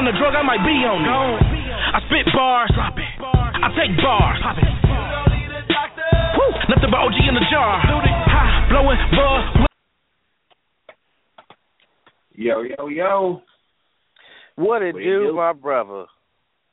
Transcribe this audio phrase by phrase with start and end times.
[0.00, 1.12] kind of drug I might be on it.
[1.12, 3.04] I spit bars, drop it.
[3.20, 4.64] I take bars, pop it.
[6.40, 7.76] Woo, nothing but OG in the jar.
[7.84, 9.66] High, blowing buzz.
[12.32, 13.42] Yo, yo, yo.
[14.56, 15.32] What it What it do, do?
[15.34, 16.06] my brother?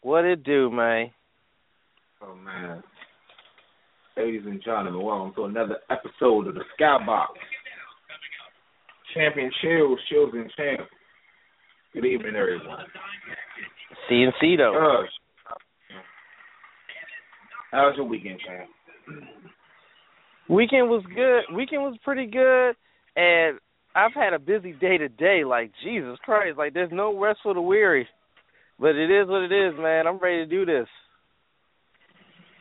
[0.01, 1.11] What it do, man?
[2.21, 2.81] Oh man.
[4.15, 7.27] Ladies and gentlemen, welcome to another episode of the Skybox.
[9.13, 10.87] Champion Chills, Chills and Champ.
[11.93, 12.85] Good evening, everyone.
[14.09, 14.73] CNC though.
[14.75, 15.05] Uh,
[17.71, 18.67] how was your weekend, man?
[20.49, 21.55] Weekend was good.
[21.55, 22.75] Weekend was pretty good,
[23.15, 23.59] and
[23.95, 25.43] I've had a busy day today.
[25.45, 28.07] Like Jesus Christ, like there's no rest for the weary.
[28.79, 30.05] But it is what it is, man.
[30.07, 30.87] I'm ready to do this.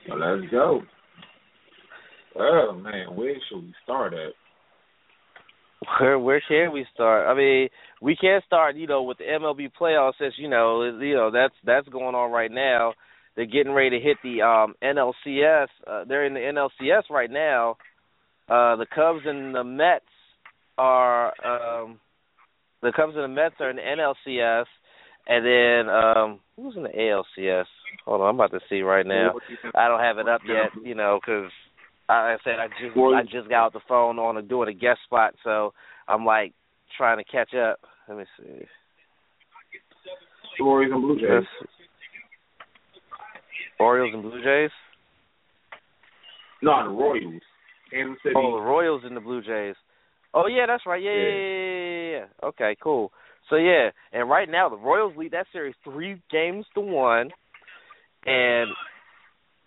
[0.09, 0.83] Well, let's go.
[2.39, 4.33] Oh man, where should we start at?
[6.01, 7.27] Where where can we start?
[7.27, 7.69] I mean,
[8.01, 11.55] we can't start, you know, with the MLB playoffs since you know, you know that's
[11.65, 12.95] that's going on right now.
[13.35, 15.69] They're getting ready to hit the um NLCS.
[15.87, 17.77] Uh, they're in the NLCS right now.
[18.49, 20.05] Uh the Cubs and the Mets
[20.79, 22.01] are um
[22.83, 24.67] the Cubs and the Mets are in the NLCS
[25.27, 27.67] and then um who's in the ALCS?
[28.05, 29.33] Hold on, I'm about to see right now.
[29.75, 31.51] I don't have it up yet, you know, because
[32.09, 35.01] I said I just I just got off the phone on a, doing a guest
[35.05, 35.73] spot, so
[36.07, 36.53] I'm like
[36.97, 37.81] trying to catch up.
[38.09, 38.65] Let me see.
[40.59, 41.47] The Warriors and Blue Jays.
[43.79, 44.71] Orioles and Blue Jays.
[46.63, 47.43] No, the Royals.
[47.91, 48.35] Kansas City.
[48.37, 49.75] Oh, the Royals and the Blue Jays.
[50.33, 51.03] Oh yeah, that's right.
[51.03, 52.49] Yeah, yeah, yeah, yeah.
[52.49, 53.13] Okay, cool.
[53.51, 57.31] So yeah, and right now the Royals lead that series three games to one,
[58.27, 58.71] and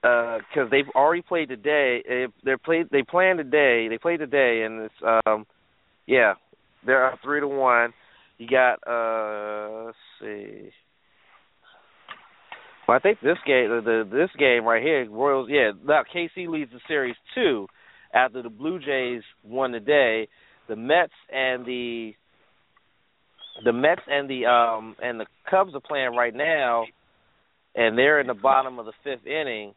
[0.02, 4.82] because they've already played today, they they're played they planned today, they played today, and
[4.84, 5.46] it's um,
[6.06, 6.34] yeah,
[6.86, 7.94] they're up three to one.
[8.38, 10.72] You got uh, let's see.
[12.88, 15.50] Well, I think this game, the this game right here, Royals.
[15.52, 17.68] Yeah, now KC leads the series two
[18.14, 20.28] after the Blue Jays won today.
[20.68, 22.14] The Mets and the
[23.64, 26.86] the Mets and the um and the Cubs are playing right now,
[27.76, 29.74] and they're in the bottom of the fifth inning,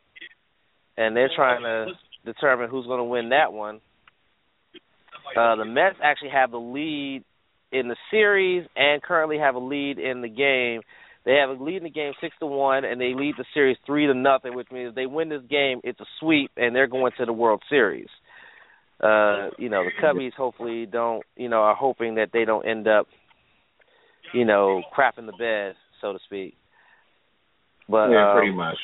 [0.96, 1.92] and they're trying to
[2.24, 3.80] determine who's going to win that one.
[5.36, 7.24] Uh, the Mets actually have the lead
[7.70, 10.82] in the series and currently have a lead in the game.
[11.24, 13.76] They have a lead in the game six to one, and they lead the series
[13.86, 16.88] three to nothing, which means if they win this game, it's a sweep, and they're
[16.88, 18.08] going to the World Series.
[19.00, 22.86] Uh, you know, the Cubbies hopefully don't, you know, are hoping that they don't end
[22.86, 23.06] up,
[24.34, 26.56] you know, crapping the bed, so to speak.
[27.88, 28.76] But yeah, um, pretty much.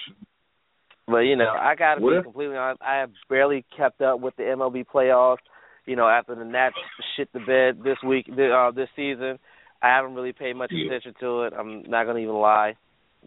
[1.09, 2.83] But you know, I got to be What if- completely honest.
[2.83, 5.39] I have barely kept up with the MLB playoffs.
[5.87, 6.77] You know, after the Nats
[7.17, 9.39] shit the bed this week, uh, this season,
[9.83, 10.87] I haven't really paid much Yeah.
[10.87, 11.55] attention to it.
[11.59, 12.77] I'm not gonna even lie,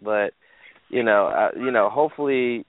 [0.00, 0.32] but
[0.90, 2.64] you know, uh, you know, hopefully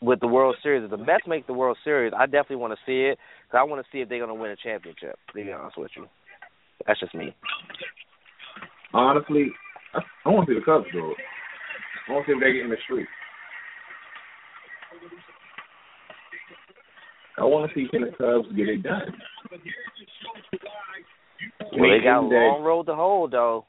[0.00, 2.80] with the World Series, if the Mets make the World Series, I definitely want to
[2.84, 5.16] see it because I want to see if they're gonna win a championship.
[5.28, 6.08] To be honest with you,
[6.84, 7.32] that's just me.
[8.92, 9.52] Honestly,
[9.94, 11.16] I, I want to see the Cubs do it.
[12.08, 13.06] I want to see if they get in the street.
[17.38, 19.12] I want to see can the Cubs get it done.
[21.72, 23.66] Well, they got a long road to hold though.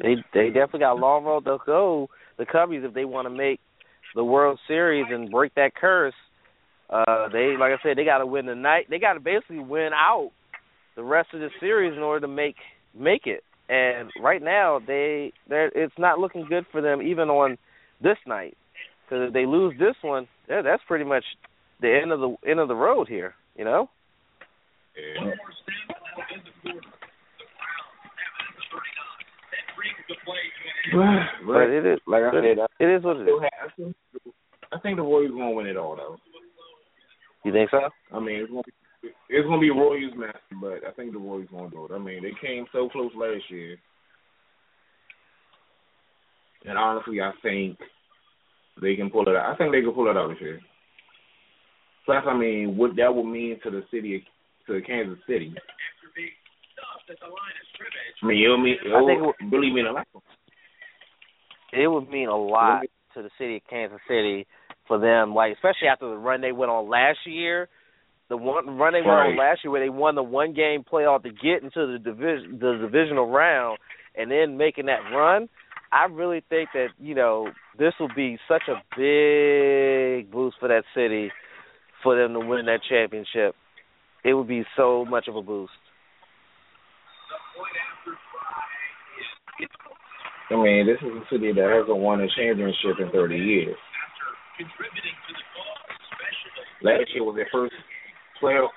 [0.00, 2.08] They they definitely got a long road to go.
[2.38, 3.60] The Cubbies, if they want to make
[4.14, 6.14] the World Series and break that curse,
[6.90, 8.86] uh, they like I said, they got to win the night.
[8.88, 10.30] They got to basically win out
[10.96, 12.56] the rest of the series in order to make
[12.96, 13.42] make it.
[13.68, 17.58] And right now, they they it's not looking good for them even on
[18.02, 18.56] this night.
[19.04, 21.24] Because if they lose this one, yeah, that's pretty much
[21.80, 23.34] the end of the end of the road here.
[23.56, 23.90] You know.
[24.96, 25.30] Yeah.
[30.92, 33.44] But But it is like I said, I it is what it still is.
[33.60, 33.94] have,
[34.72, 36.16] I think the Warriors gonna win it all though.
[37.44, 37.88] You think so?
[38.12, 41.48] I mean, it's gonna be, it's gonna be Royals match, but I think the Royals
[41.50, 41.92] gonna do it.
[41.94, 43.76] I mean, they came so close last year,
[46.64, 47.78] and honestly, I think
[48.80, 49.52] they can pull it out.
[49.52, 50.60] I think they can pull it out this year.
[52.04, 54.22] Plus, I mean, what that would mean to the city, of-
[54.66, 55.54] to Kansas City.
[58.22, 60.06] I mean, it'll mean I think it'll really mean a lot.
[61.72, 62.82] It would mean a lot
[63.14, 64.46] to the city of Kansas City
[64.86, 67.68] for them, like especially after the run they went on last year.
[68.28, 71.22] The one run they went on last year where they won the one game playoff
[71.22, 73.78] to get into the division the divisional round
[74.16, 75.48] and then making that run.
[75.90, 77.48] I really think that, you know,
[77.78, 81.30] this will be such a big boost for that city
[82.02, 83.54] for them to win that championship.
[84.24, 85.72] It would be so much of a boost.
[90.50, 93.76] I mean, this is a city that hasn't won a championship in 30 years.
[96.82, 97.74] Last year was their first
[98.42, 98.68] playoff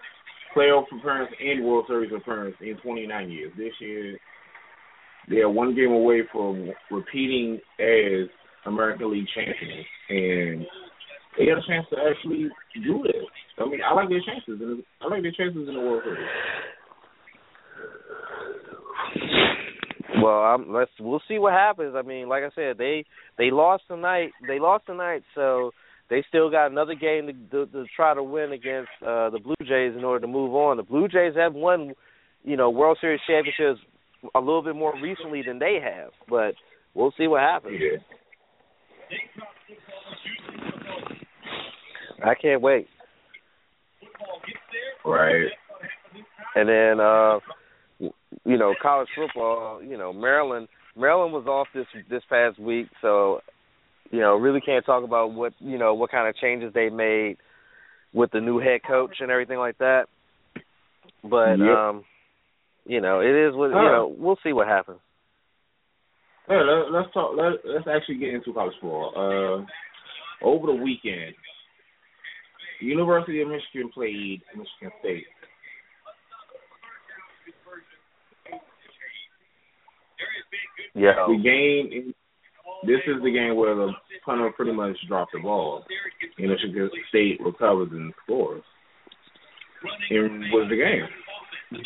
[0.55, 3.51] playoff appearance and World Series appearance in 29 years.
[3.57, 4.17] This year,
[5.29, 8.27] they are one game away from repeating as
[8.65, 10.65] American League champions, and
[11.37, 12.49] they got a chance to actually
[12.83, 13.23] do this.
[13.57, 14.61] I mean, I like their chances.
[14.61, 16.27] In, I like their chances in the World Series.
[20.21, 21.95] Well, um, let's we'll see what happens.
[21.95, 23.05] I mean, like I said, they
[23.37, 24.31] they lost tonight.
[24.47, 25.71] They lost tonight, so
[26.11, 29.55] they still got another game to, to, to try to win against uh, the Blue
[29.61, 30.75] Jays in order to move on.
[30.75, 31.93] The Blue Jays have won,
[32.43, 33.79] you know, World Series championships
[34.35, 36.53] a little bit more recently than they have, but
[36.93, 37.79] we'll see what happens.
[37.79, 37.97] Yeah.
[42.25, 42.87] I can't wait.
[45.05, 45.47] Right.
[46.55, 47.39] And then uh
[48.43, 53.39] you know, college football, you know, Maryland Maryland was off this this past week, so
[54.11, 57.37] you know, really can't talk about what, you know, what kind of changes they made
[58.13, 60.05] with the new head coach and everything like that.
[61.23, 61.77] But Yep.
[61.77, 62.03] um
[62.85, 64.99] you know, it is what you know, we'll see what happens.
[66.47, 67.31] Hey, let, let's talk.
[67.37, 69.13] Let, let's actually get into college football.
[69.15, 71.35] Uh, over the weekend,
[72.81, 75.25] University of Michigan played Michigan State.
[80.95, 81.13] Yeah.
[81.27, 82.13] The game.
[82.85, 83.91] This is the game where the
[84.25, 85.85] punter pretty much dropped the ball,
[86.37, 88.63] and Michigan State recovered and scores.
[90.09, 91.81] And was the game.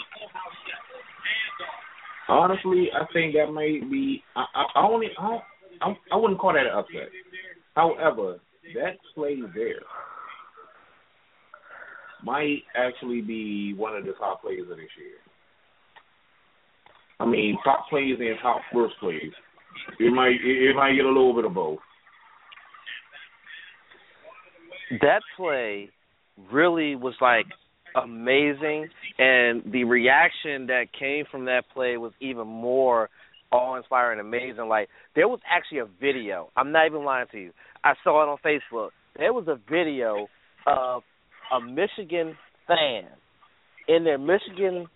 [2.28, 4.24] Honestly, I think that may be.
[4.36, 5.08] I, I, I only.
[5.18, 5.38] I,
[5.82, 7.10] I, I wouldn't call that an upset.
[7.76, 8.40] However,
[8.74, 9.82] that play there
[12.24, 15.20] might actually be one of the top plays of this year.
[17.20, 19.32] I mean, top plays and top first plays.
[20.00, 21.80] It might it, might get a little bit of both.
[25.02, 25.90] That play
[26.52, 27.46] really was like
[27.96, 33.10] amazing, and the reaction that came from that play was even more
[33.52, 34.68] awe-inspiring, amazing.
[34.68, 36.50] Like there was actually a video.
[36.56, 37.52] I'm not even lying to you.
[37.84, 38.90] I saw it on Facebook.
[39.18, 40.28] There was a video
[40.68, 41.04] of
[41.54, 42.36] a Michigan
[42.68, 43.06] fan
[43.88, 44.88] in their Michigan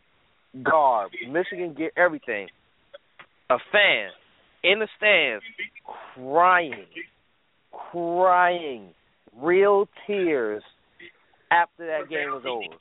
[0.64, 2.48] garb, Michigan get everything.
[3.50, 4.10] A fan
[4.64, 5.44] in the stands
[6.16, 6.86] crying,
[7.92, 8.90] crying,
[9.42, 10.64] real tears
[11.52, 12.76] after that game was over.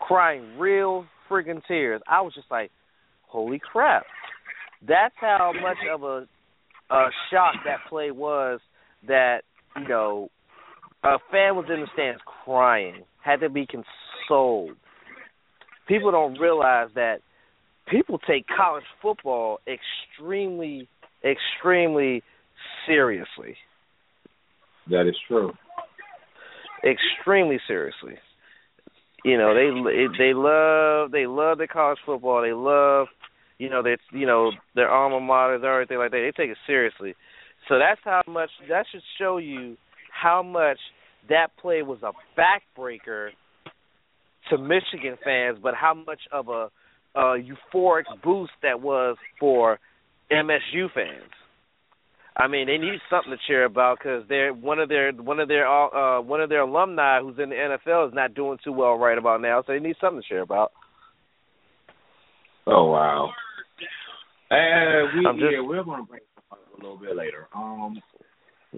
[0.00, 2.02] Crying real friggin' tears.
[2.08, 2.70] I was just like,
[3.28, 4.04] holy crap.
[4.86, 6.26] That's how much of a
[6.92, 8.60] a shock that play was
[9.08, 9.40] that,
[9.76, 10.28] you know,
[11.02, 14.76] a fan was in the stands crying, had to be consoled.
[15.88, 17.20] People don't realize that
[17.88, 20.88] people take college football extremely,
[21.24, 22.22] extremely
[22.86, 23.56] seriously.
[24.90, 25.52] That is true.
[26.84, 28.14] Extremely seriously.
[29.24, 29.68] You know, they
[30.18, 32.42] they love they love their college football.
[32.42, 33.06] They love,
[33.58, 36.32] you know, they you know their alma maters, everything like that.
[36.36, 37.14] They take it seriously.
[37.68, 39.76] So that's how much that should show you
[40.10, 40.78] how much
[41.28, 43.30] that play was a backbreaker
[44.50, 46.68] to Michigan fans, but how much of a,
[47.14, 47.36] a
[47.74, 49.78] euphoric boost that was for
[50.30, 51.30] MSU fans.
[52.34, 55.48] I mean, they need something to cheer about because they're one of their one of
[55.48, 58.96] their uh one of their alumni who's in the NFL is not doing too well
[58.96, 60.72] right about now, so they need something to cheer about.
[62.66, 63.30] Oh wow.
[64.50, 67.48] Uh, we I'm just- yeah, we're gonna bring up a little bit later.
[67.54, 68.00] Um,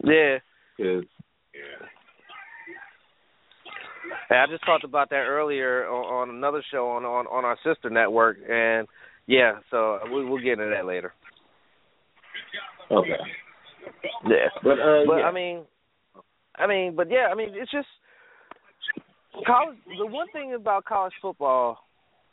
[0.02, 0.38] Yeah,
[0.76, 1.04] cause
[1.54, 1.86] yeah,
[4.28, 7.58] Hey, I just talked about that earlier on, on another show on, on on our
[7.64, 8.86] sister network, and
[9.26, 11.12] yeah, so we, we'll get into that later.
[12.90, 13.20] okay.
[14.26, 15.24] Yeah, But uh, but yeah.
[15.24, 15.64] I mean,
[16.56, 17.86] I mean, but yeah, I mean, it's just
[19.46, 19.76] college.
[19.98, 21.78] The one thing about college football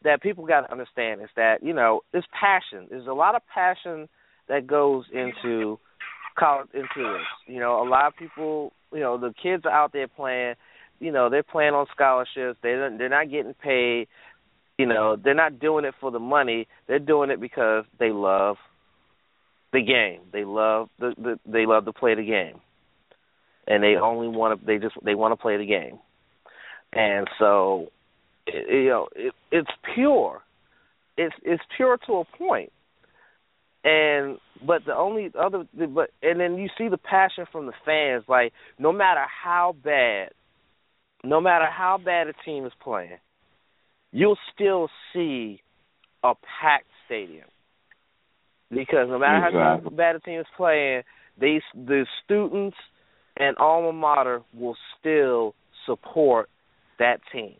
[0.03, 2.87] that people got to understand is that you know there's passion.
[2.89, 4.07] There's a lot of passion
[4.47, 5.77] that goes into
[6.37, 7.27] college into this.
[7.47, 8.73] You know, a lot of people.
[8.93, 10.55] You know, the kids are out there playing.
[11.01, 12.59] You know, they're playing on scholarships.
[12.61, 14.07] They they're not getting paid.
[14.77, 16.67] You know, they're not doing it for the money.
[16.87, 18.57] They're doing it because they love
[19.73, 20.21] the game.
[20.31, 22.61] They love the, the they love to play the game,
[23.67, 24.65] and they only want to.
[24.65, 25.97] They just they want to play the game,
[26.93, 27.87] and so
[28.45, 30.43] it, you know it, it's pure.
[31.17, 32.71] It's it's pure to a point,
[33.83, 38.23] and but the only other but and then you see the passion from the fans.
[38.27, 40.29] Like no matter how bad,
[41.23, 43.17] no matter how bad a team is playing,
[44.11, 45.61] you'll still see
[46.23, 47.47] a packed stadium
[48.69, 51.03] because no matter how bad a team is playing,
[51.39, 52.77] these the students
[53.37, 56.49] and alma mater will still support
[56.99, 57.55] that team.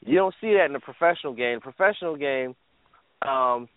[0.00, 1.58] You don't see that in the professional game.
[1.58, 2.56] The professional game,
[3.26, 3.68] um,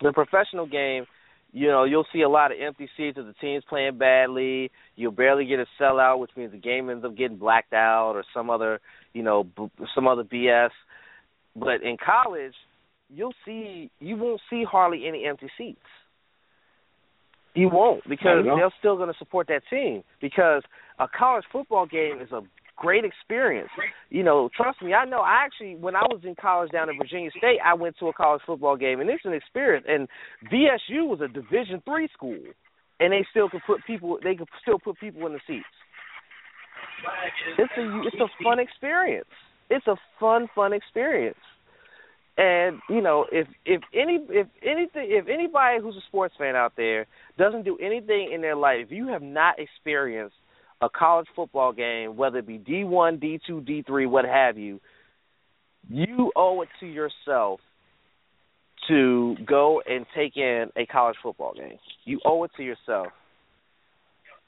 [0.00, 1.06] the professional game,
[1.54, 4.72] you know, you'll see a lot of empty seats if the team's playing badly.
[4.96, 8.24] You'll barely get a sellout, which means the game ends up getting blacked out or
[8.34, 8.80] some other,
[9.12, 10.70] you know, b- some other BS.
[11.54, 12.54] But in college,
[13.08, 15.78] you'll see you won't see hardly any empty seats.
[17.54, 20.64] You won't because they're still going to support that team because
[20.98, 22.40] a college football game is a
[22.76, 23.70] great experience.
[24.10, 25.20] You know, trust me, I know.
[25.20, 28.12] I actually, when I was in college down at Virginia State, I went to a
[28.12, 29.86] college football game, and it's an experience.
[29.88, 30.08] And
[30.50, 32.38] VSU was a Division three school,
[33.00, 34.18] and they still could put people.
[34.22, 35.64] They could still put people in the seats.
[37.58, 39.28] It's a it's a fun experience.
[39.70, 41.38] It's a fun fun experience.
[42.36, 46.72] And you know, if if any if anything if anybody who's a sports fan out
[46.76, 47.06] there
[47.38, 50.34] doesn't do anything in their life, if you have not experienced
[50.80, 54.58] a college football game, whether it be D one, D two, D three, what have
[54.58, 54.80] you,
[55.88, 57.60] you owe it to yourself
[58.88, 61.78] to go and take in a college football game.
[62.04, 63.08] You owe it to yourself.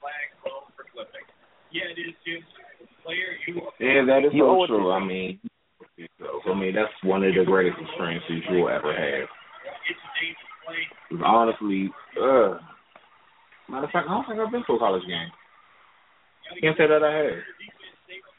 [0.00, 1.24] Flag thrown for clipping.
[1.72, 2.42] Yeah, it is, Jim.
[3.04, 3.38] Player,
[3.78, 4.90] Yeah, that is You so true.
[4.92, 5.38] I mean,
[5.80, 9.28] I mean that's one of the greatest experiences you'll ever have.
[9.88, 10.82] it's a dangerous play.
[11.08, 11.90] 'Cause honestly,
[12.20, 12.58] uh,
[13.68, 15.30] matter of fact, I don't think I've been to a college game.
[16.60, 17.42] Say that I have.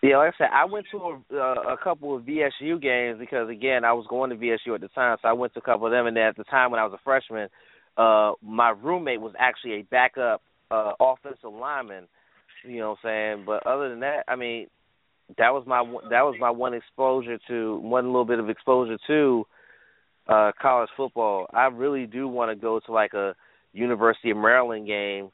[0.03, 3.49] Yeah, like I said, I went to a, uh, a couple of VSU games because
[3.49, 5.87] again, I was going to VSU at the time, so I went to a couple
[5.87, 6.05] of them.
[6.05, 7.49] And then at the time when I was a freshman,
[7.97, 12.07] uh, my roommate was actually a backup uh, offensive lineman.
[12.63, 13.43] You know what I'm saying?
[13.45, 14.67] But other than that, I mean,
[15.37, 19.45] that was my that was my one exposure to one little bit of exposure to
[20.29, 23.35] uh college football, I really do want to go to like a
[23.73, 25.31] University of Maryland game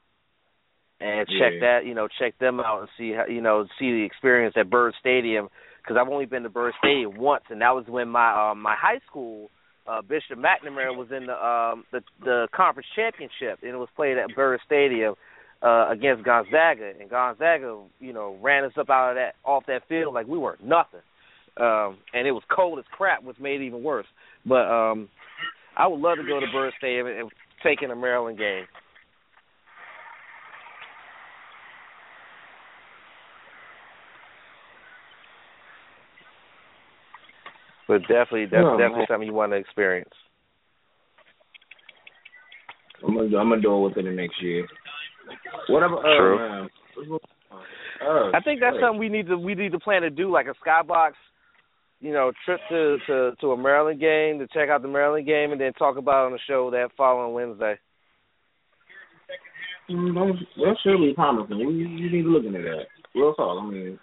[1.03, 1.59] and check Yeah.
[1.59, 4.69] that, you know, check them out and see how, you know, see the experience at
[4.69, 5.49] Byrd Stadium
[5.81, 8.75] because I've only been to Byrd Stadium once, and that was when my um my
[8.75, 9.49] high school
[9.85, 14.17] uh Bishop McNamara was in the um the the conference championship and it was played
[14.17, 15.15] at Byrd Stadium
[15.61, 19.81] uh against Gonzaga and Gonzaga, you know, ran us up out of that off that
[19.89, 21.01] field like we were nothing.
[21.57, 24.07] Um and it was cold as crap, which made it even worse.
[24.45, 25.09] But um
[25.75, 27.31] I would love to go to Byrd Stadium and, and
[27.61, 28.65] take in a Maryland game.
[37.93, 39.07] But definitely, that's Oh, definitely man.
[39.07, 40.09] something you want to experience.
[43.05, 44.65] I'm gonna I'm gonna do it within the next year.
[45.69, 45.97] Whatever.
[45.97, 46.37] Uh, True.
[46.37, 47.19] Man, what's going
[47.51, 48.31] on?
[48.31, 48.81] uh, I think that's hey.
[48.81, 51.11] something we need to we need to plan to do, like a skybox,
[52.01, 55.51] you know, trip to to to a Maryland game to check out the Maryland game,
[55.51, 57.75] and then talk about it on the show that following Wednesday.
[59.91, 61.59] Mm, That that should be promising.
[61.59, 62.85] You, you need to look into that.
[63.13, 63.61] Real talk.
[63.61, 63.99] I mean,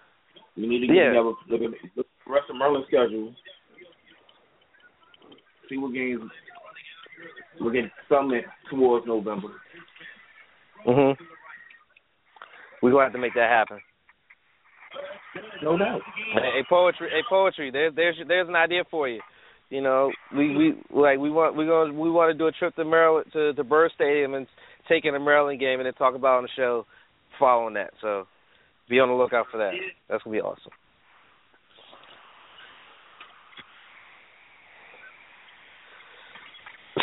[0.55, 1.09] you need to get Yeah.
[1.09, 3.35] together, look at look at the rest of Merlin's schedule,
[5.71, 6.31] see what games.
[7.61, 9.49] Look at something towards November.
[10.87, 11.17] Mhm.
[12.83, 13.81] We're gonna have to make that happen.
[15.63, 16.03] No doubt.
[16.33, 17.71] Hey, hey, poetry, hey, poetry.
[17.71, 19.21] There's there's there's an idea for you.
[19.69, 22.75] You know, we we like we want we going we want to do a trip
[22.77, 24.47] to Maryland to to Byrd Stadium and
[24.89, 26.87] take in a Maryland game and then talk about it on the show
[27.39, 27.93] following that.
[28.01, 28.27] So
[28.89, 29.73] be on the lookout for that.
[30.09, 30.73] That's gonna be awesome.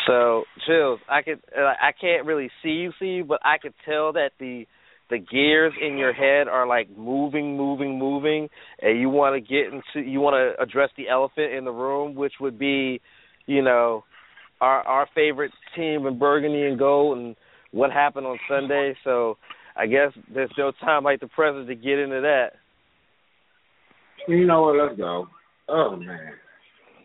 [0.07, 0.99] So chills.
[1.09, 4.31] I could uh, I can't really see you see you, but I could tell that
[4.39, 4.65] the
[5.09, 8.49] the gears in your head are like moving, moving, moving,
[8.81, 12.15] and you want to get into you want to address the elephant in the room,
[12.15, 13.01] which would be,
[13.45, 14.03] you know,
[14.61, 17.35] our our favorite team in burgundy and gold and
[17.71, 18.95] what happened on Sunday.
[19.03, 19.37] So
[19.75, 22.51] I guess there's no time like the present to get into that.
[24.27, 24.75] You know what?
[24.75, 25.27] Let's go.
[25.69, 26.33] Oh man.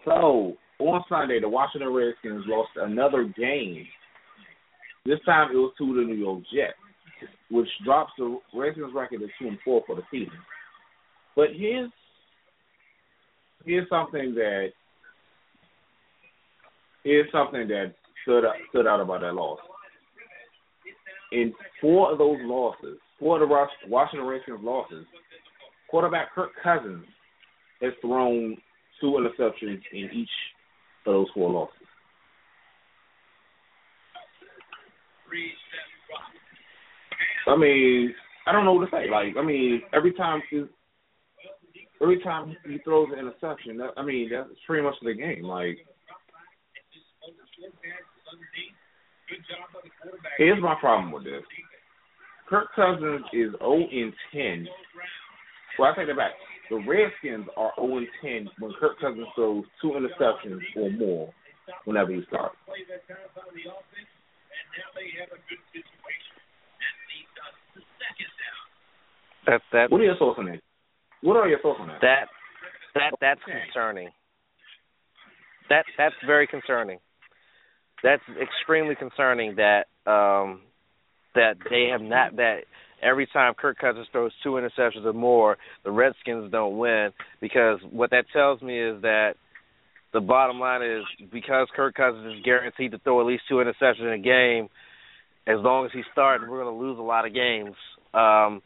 [0.04, 0.56] So
[0.88, 3.86] on Sunday, the Washington Redskins lost another game.
[5.04, 6.74] This time it was to the New York Jets,
[7.50, 10.38] which drops the Redskins record to two and four for the season.
[11.34, 11.90] But here's
[13.64, 14.68] here's something that
[17.04, 19.58] here's something that stood out, stood out about that loss.
[21.32, 25.06] In four of those losses, four of the Washington Redskins losses,
[25.90, 27.04] quarterback Kirk Cousins
[27.80, 28.56] has thrown
[29.00, 30.28] two interceptions in each
[31.06, 31.76] of those four losses.
[37.46, 38.14] I mean,
[38.46, 39.10] I don't know what to say.
[39.10, 40.64] Like, I mean, every time he,
[42.00, 45.44] every time he throws an interception, that, I mean, that's pretty much the game.
[45.44, 45.78] Like,
[50.38, 51.42] here's my problem with this.
[52.48, 54.68] Kirk Cousins is 0 in 10.
[55.78, 56.32] Well, I take that back.
[56.70, 61.32] The Redskins are 0 in 10 when Kirk Cousins throws two interceptions or more
[61.84, 62.56] whenever he starts.
[69.46, 70.60] That that What are your thoughts on that?
[71.20, 72.00] What are your thoughts on that?
[72.00, 72.28] that
[72.94, 74.08] that that's concerning.
[75.68, 76.98] That that's very concerning.
[78.02, 80.62] That's extremely concerning that um
[81.34, 82.64] that they have not that
[83.02, 87.10] every time Kirk Cousins throws two interceptions or more, the Redskins don't win
[87.40, 89.34] because what that tells me is that
[90.12, 94.02] the bottom line is because Kirk Cousins is guaranteed to throw at least two interceptions
[94.02, 94.68] in a game,
[95.46, 97.74] as long as he's starting, we're going to lose a lot of games.
[98.14, 98.62] Um,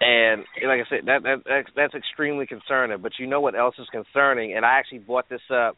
[0.00, 3.00] and like I said, that, that that's, extremely concerning.
[3.02, 4.54] But you know what else is concerning?
[4.54, 5.76] And I actually brought this up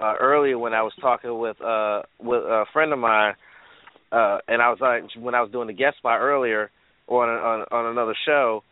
[0.00, 3.34] uh, earlier when I was talking with uh, with a friend of mine,
[4.14, 6.70] uh, and I was like when I was doing the guest spot earlier
[7.08, 8.62] on on, on another show.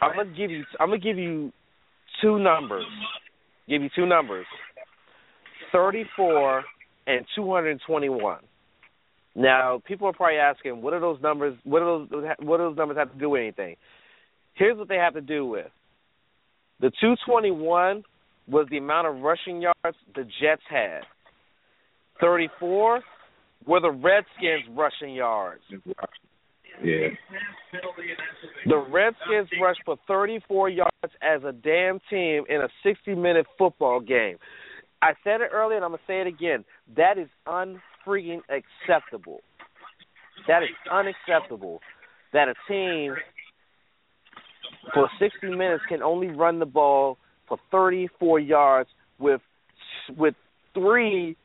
[0.00, 1.52] I'm gonna give you I'm gonna give you
[2.22, 2.86] two numbers.
[3.68, 4.46] Give you two numbers.
[5.72, 6.62] Thirty four
[7.06, 8.40] and two hundred and twenty one.
[9.34, 11.58] Now, people are probably asking, what are those numbers?
[11.64, 12.08] What are those?
[12.38, 13.76] What do those numbers have to do with anything?
[14.54, 15.66] Here's what they have to do with.
[16.80, 18.02] The 221
[18.48, 21.02] was the amount of rushing yards the Jets had.
[22.20, 23.02] 34
[23.66, 25.62] were the Redskins' rushing yards.
[26.82, 27.08] Yeah.
[28.66, 30.90] The Redskins rushed for 34 yards
[31.22, 34.36] as a damn team in a 60-minute football game.
[35.02, 36.64] I said it earlier, and I'm gonna say it again.
[36.96, 39.40] That is unfreaking acceptable.
[40.48, 41.80] That is unacceptable.
[42.32, 43.14] That a team
[44.94, 49.40] for 60 minutes can only run the ball for 34 yards with
[50.16, 50.34] with
[50.74, 51.36] three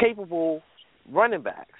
[0.00, 0.62] capable
[1.10, 1.70] running backs.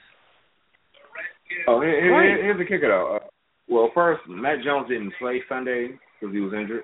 [1.67, 3.17] Oh, here, here, here's the kicker though.
[3.17, 3.27] Uh,
[3.69, 6.83] well, first, Matt Jones didn't play Sunday because he was injured.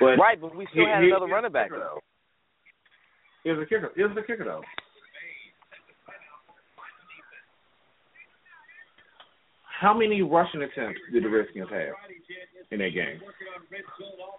[0.00, 2.00] But right, but we still here- had another running back the though.
[2.00, 2.02] kicker,
[3.44, 3.92] Here's the kicker.
[3.96, 4.62] Here's the kicker though.
[9.80, 11.94] How many rushing attempts did the Redskins have
[12.70, 13.20] in that game?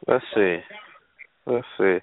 [0.07, 0.57] Let's see.
[1.45, 1.97] Let's see.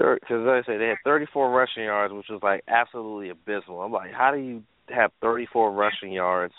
[0.00, 3.82] Because like I say they had 34 rushing yards, which was like absolutely abysmal.
[3.82, 6.54] I'm like, how do you have 34 rushing yards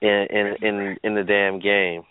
[0.00, 2.04] in in in, in the damn game?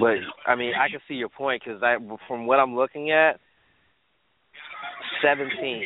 [0.00, 0.16] But
[0.46, 3.38] I mean, I can see your point because I, from what I'm looking at,
[5.22, 5.84] 17.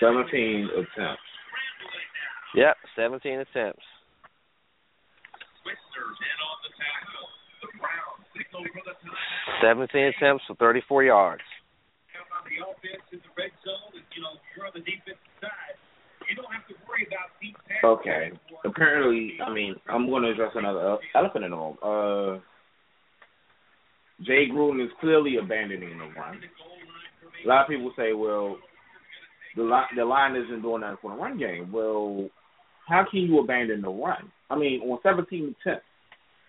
[0.00, 1.22] Seventeen attempts.
[2.54, 3.82] Yep, 17 attempts.
[9.62, 11.42] 17 attempts for 34 yards.
[17.84, 18.30] Okay.
[18.64, 21.76] Apparently, I mean, I'm going to address another elephant in the room.
[21.82, 22.40] Uh,
[24.24, 26.40] Jay Gruden is clearly abandoning the run.
[27.44, 28.56] A lot of people say, well,
[29.56, 31.70] the line, the line isn't doing that for the run game.
[31.70, 32.28] Well,
[32.88, 34.30] how can you abandon the run?
[34.48, 35.84] I mean, on 17 attempts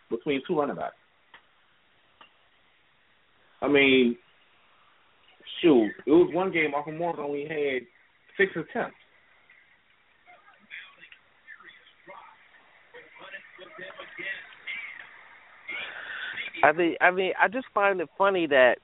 [0.09, 0.95] between two running backs.
[3.61, 4.17] I mean,
[5.61, 6.71] shoot, it was one game.
[6.71, 7.81] Michael Morris only had
[8.37, 8.95] six attempts.
[16.63, 18.77] I mean, I mean, I just find it funny that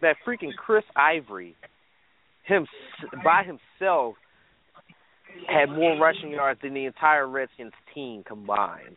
[0.00, 1.54] that freaking Chris Ivory,
[2.44, 2.66] him
[3.22, 4.16] by himself,
[5.46, 8.96] had more rushing yards than the entire Redskins team combined.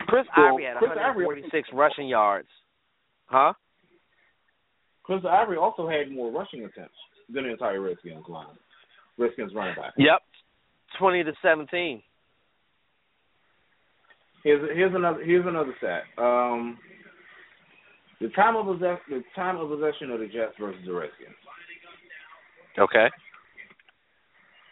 [0.00, 2.48] Chris Ivory had Chris Ivory- 146 rushing yards.
[3.26, 3.52] Huh?
[5.06, 6.96] Chris Ivory also had more rushing attempts
[7.32, 8.46] than the entire Redskins line.
[9.16, 9.92] Redskins running back.
[9.96, 10.20] Yep.
[10.98, 12.02] 20 to 17.
[14.42, 16.02] Here's here's another here's another stat.
[16.18, 16.78] Um,
[18.20, 21.34] the time of possess the time of possession of the Jets versus the Redskins.
[22.78, 23.06] Okay.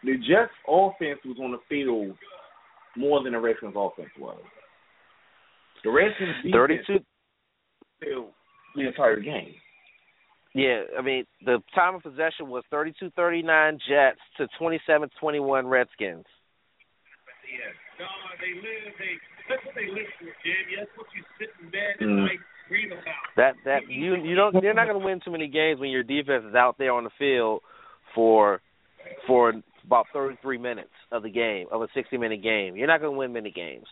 [0.03, 2.15] The Jets offense was on the field
[2.95, 4.39] more than the Redskins offense was.
[5.83, 6.99] The Redskins defense 32
[8.01, 8.27] field
[8.75, 9.55] the entire game.
[10.55, 16.23] Yeah, I mean, the time of possession was 32-39 Jets to 27-21 Redskins.
[17.43, 17.59] Yeah.
[17.99, 18.07] No,
[18.39, 18.95] they live.
[18.97, 20.79] They that's what they live for, Jimmy.
[20.79, 22.25] That's what you sit in bed at Mm.
[22.25, 23.35] night dream about.
[23.35, 26.03] That that you you don't you're not going to win too many games when your
[26.03, 27.61] defense is out there on the field
[28.15, 28.61] for
[29.27, 29.53] for
[29.85, 32.75] about 33 minutes of the game of a 60 minute game.
[32.75, 33.85] You're not going to win many games.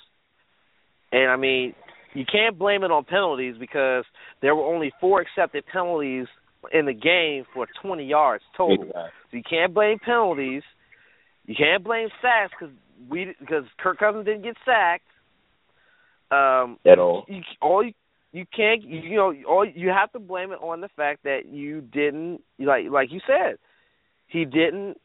[1.12, 1.76] And I mean,
[2.14, 4.06] you can't blame it on penalties because
[4.42, 6.26] there were only four accepted penalties
[6.72, 8.90] in the game for 20 yards total.
[8.94, 10.64] So you can't blame penalties.
[11.46, 12.74] You can't blame sacks because
[13.10, 15.06] we because Kirk Cousins didn't get sacked.
[16.32, 17.26] Um, At all.
[17.28, 17.94] you all you,
[18.32, 21.46] you can't you, you know all you have to blame it on the fact that
[21.46, 23.58] you didn't like like you said
[24.28, 24.98] he didn't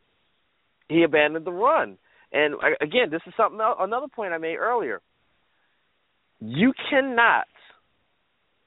[0.89, 1.99] he abandoned the run
[2.33, 5.03] and uh, again this is something else, another point I made earlier
[6.41, 7.47] you cannot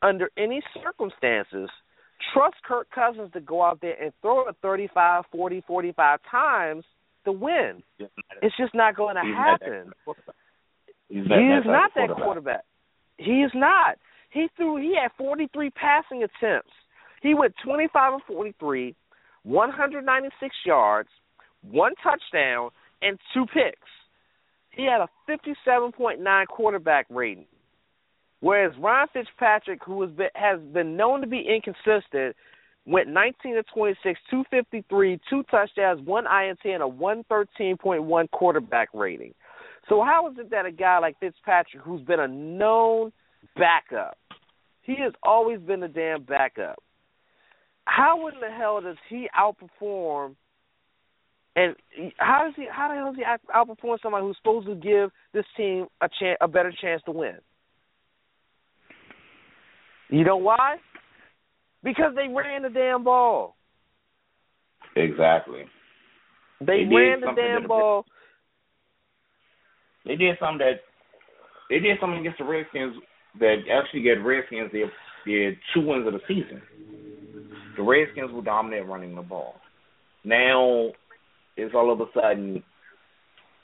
[0.04, 1.70] under any circumstances
[2.34, 6.84] trust Kirk Cousins to go out there and throw it 35 40 45 times
[7.26, 7.84] to win
[8.42, 9.94] it's just not going to He's not that happen
[11.12, 12.64] He's he is not that quarterback.
[13.18, 13.98] He is not.
[14.32, 14.78] He threw.
[14.78, 16.72] He had 43 passing attempts.
[17.22, 18.96] He went 25 of 43,
[19.44, 21.10] 196 yards,
[21.70, 22.70] one touchdown,
[23.02, 23.90] and two picks.
[24.72, 27.46] He had a 57.9 quarterback rating.
[28.42, 32.36] Whereas Ryan Fitzpatrick, who has been, has been known to be inconsistent,
[32.86, 39.34] went 19 to 26, 253, two touchdowns, one INT, and a 113.1 quarterback rating.
[39.88, 43.12] So how is it that a guy like Fitzpatrick, who's been a known
[43.56, 44.18] backup,
[44.82, 46.82] he has always been a damn backup.
[47.86, 50.36] How in the hell does he outperform?
[51.56, 51.76] And
[52.18, 52.66] how does he?
[52.72, 56.38] How the hell does he outperform somebody who's supposed to give this team a chance,
[56.42, 57.36] a better chance to win?
[60.12, 60.76] You know why?
[61.84, 63.56] Because they ran the damn ball.
[64.96, 65.64] Exactly.
[66.60, 68.06] They, They ran the damn ball.
[70.06, 70.82] They did something that
[71.70, 72.96] they did something against the Redskins
[73.40, 74.92] that actually gave Redskins their
[75.26, 76.62] their two wins of the season.
[77.78, 79.56] The Redskins were dominant running the ball.
[80.26, 80.92] Now
[81.56, 82.62] it's all of a sudden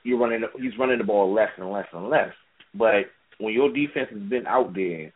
[0.03, 2.31] you're running he's running the ball less and less and less.
[2.73, 5.11] But when your defense has been out there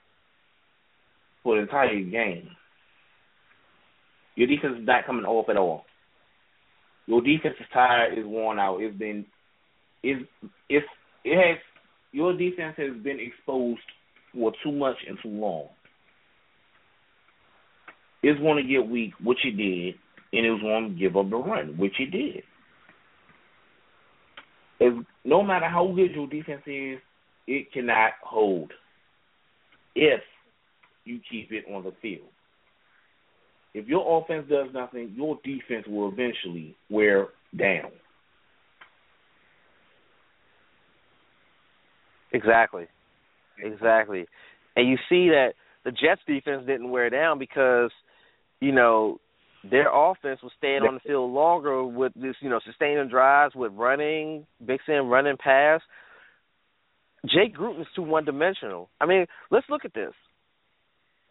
[1.43, 2.49] for the entire game,
[4.35, 5.85] Your defense is not coming off at all.
[7.07, 8.79] Your defense is tired, is worn out.
[8.79, 9.25] It's been,
[10.03, 10.21] it's,
[10.69, 10.85] it's,
[11.23, 11.57] it has.
[12.11, 13.79] Your defense has been exposed
[14.33, 15.67] for too much and too long.
[18.23, 19.95] It's going to get weak, which it did,
[20.33, 22.43] and it was going to give up the run, which it did.
[24.79, 26.99] If, no matter how good your defense is,
[27.47, 28.71] it cannot hold
[29.95, 30.21] if
[31.05, 32.29] you keep it on the field.
[33.73, 37.91] If your offense does nothing, your defense will eventually wear down.
[42.33, 42.87] Exactly.
[43.63, 44.25] Exactly.
[44.75, 47.91] And you see that the Jets defense didn't wear down because,
[48.59, 49.19] you know,
[49.69, 53.71] their offense was staying on the field longer with this, you know, sustaining drives with
[53.73, 55.81] running, mixing running pass.
[57.25, 58.89] Jay Gruden's too one dimensional.
[58.99, 60.13] I mean, let's look at this.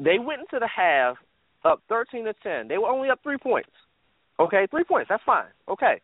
[0.02, 1.16] They went into the half
[1.64, 2.68] up thirteen to ten.
[2.68, 3.70] They were only up three points.
[4.38, 5.50] Okay, three points, that's fine.
[5.68, 6.00] Okay.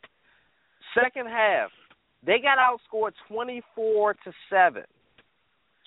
[0.94, 1.70] Second half,
[2.24, 4.82] they got outscored twenty four to seven.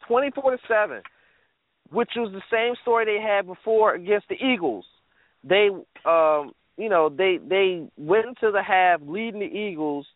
[0.08, 1.02] Twenty four to seven.
[1.92, 4.86] Which was the same story they had before against the Eagles.
[5.44, 5.70] They
[6.06, 10.08] um you know, they they went into the half leading the Eagles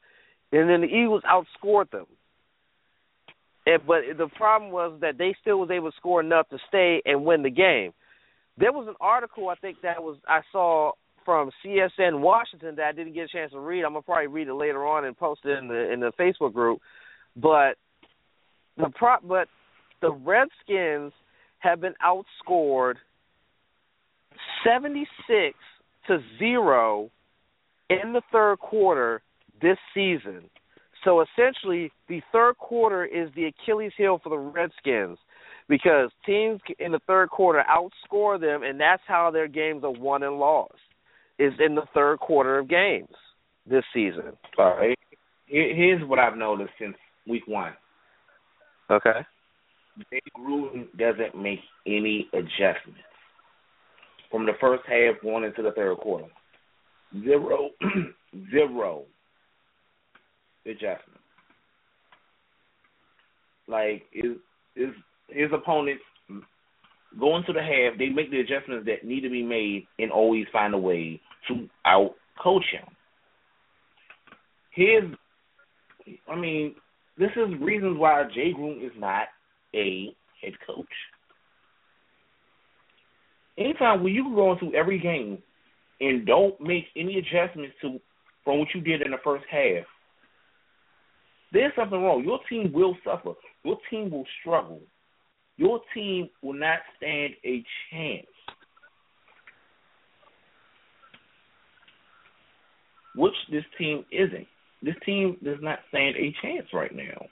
[0.52, 2.06] and then the Eagles outscored them.
[3.66, 7.02] And, but the problem was that they still was able to score enough to stay
[7.06, 7.94] and win the game.
[8.58, 10.92] There was an article I think that was I saw
[11.26, 13.84] from CSN Washington that I didn't get a chance to read.
[13.84, 16.54] I'm gonna probably read it later on and post it in the in the Facebook
[16.54, 16.80] group.
[17.36, 17.78] But
[18.78, 19.48] the pro but
[20.02, 21.14] the Redskins
[21.60, 22.96] have been outscored
[24.66, 25.58] seventy six
[26.08, 27.10] to zero
[27.90, 29.22] in the third quarter
[29.62, 30.50] this season.
[31.04, 35.18] So essentially, the third quarter is the Achilles heel for the Redskins
[35.68, 40.24] because teams in the third quarter outscore them, and that's how their games are won
[40.24, 40.74] and lost.
[41.40, 43.10] Is in the third quarter of games
[43.68, 44.34] this season.
[44.58, 44.98] All right.
[45.48, 46.96] Here's what I've noticed since
[47.28, 47.74] week one.
[48.90, 49.22] Okay.
[50.12, 53.02] Jay Gruden doesn't make any adjustments
[54.30, 56.26] from the first half going into the third quarter.
[57.24, 57.70] Zero,
[58.52, 59.04] zero
[60.66, 61.20] adjustments.
[63.68, 64.38] Like is
[64.76, 64.90] is
[65.30, 66.04] his opponents
[67.20, 70.46] going to the half, they make the adjustments that need to be made and always
[70.52, 72.88] find a way to out coach him.
[74.72, 75.04] His
[76.28, 76.76] I mean,
[77.18, 79.28] this is reasons why Jay Gruden is not
[79.76, 80.86] a head coach.
[83.58, 85.38] Anytime when you go into every game
[86.02, 88.00] and don't make any adjustments to
[88.44, 89.86] from what you did in the first half,
[91.54, 92.24] there's something wrong.
[92.24, 93.34] Your team will suffer.
[93.64, 94.82] Your team will struggle.
[95.58, 98.26] Your team will not stand a chance.
[103.16, 104.48] Which this team isn't.
[104.82, 107.28] This team does not stand a chance right now.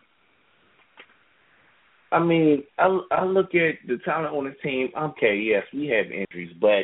[2.12, 4.90] I mean, I, I look at the talent on the team.
[4.96, 6.84] Okay, yes, we have injuries, but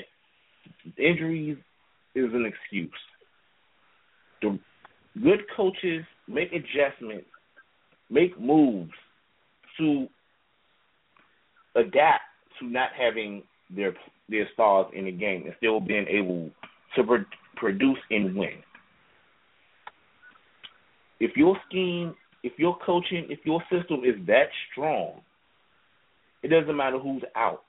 [0.98, 1.58] injuries
[2.16, 2.90] is an excuse.
[4.42, 4.58] The
[5.22, 7.28] good coaches make adjustments,
[8.10, 8.92] make moves
[9.78, 10.08] to
[11.76, 12.24] adapt
[12.60, 13.94] to not having their
[14.30, 16.50] their stars in the game and still being able
[16.96, 17.26] to pro-
[17.56, 18.62] produce and win.
[21.20, 25.22] If your scheme, if your coaching, if your system is that strong,
[26.44, 27.64] it doesn't matter who's out.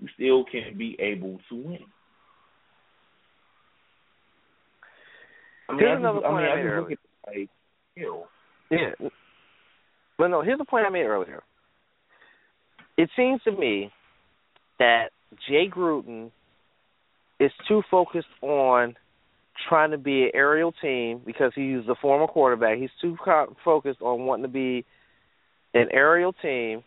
[0.00, 1.84] You still can be able to win.
[5.68, 6.92] I mean, Here's another just, I point mean, I made earlier.
[6.92, 7.48] at like,
[7.96, 8.22] ew.
[8.70, 9.08] Yeah.
[10.16, 11.42] But no, here's the point I made earlier.
[12.96, 13.92] It seems to me
[14.78, 15.10] that
[15.48, 16.30] Jay Gruden
[17.38, 18.96] is too focused on
[19.68, 22.78] trying to be an aerial team because he's the former quarterback.
[22.78, 23.16] He's too
[23.64, 24.84] focused on wanting to be
[25.74, 26.82] an aerial team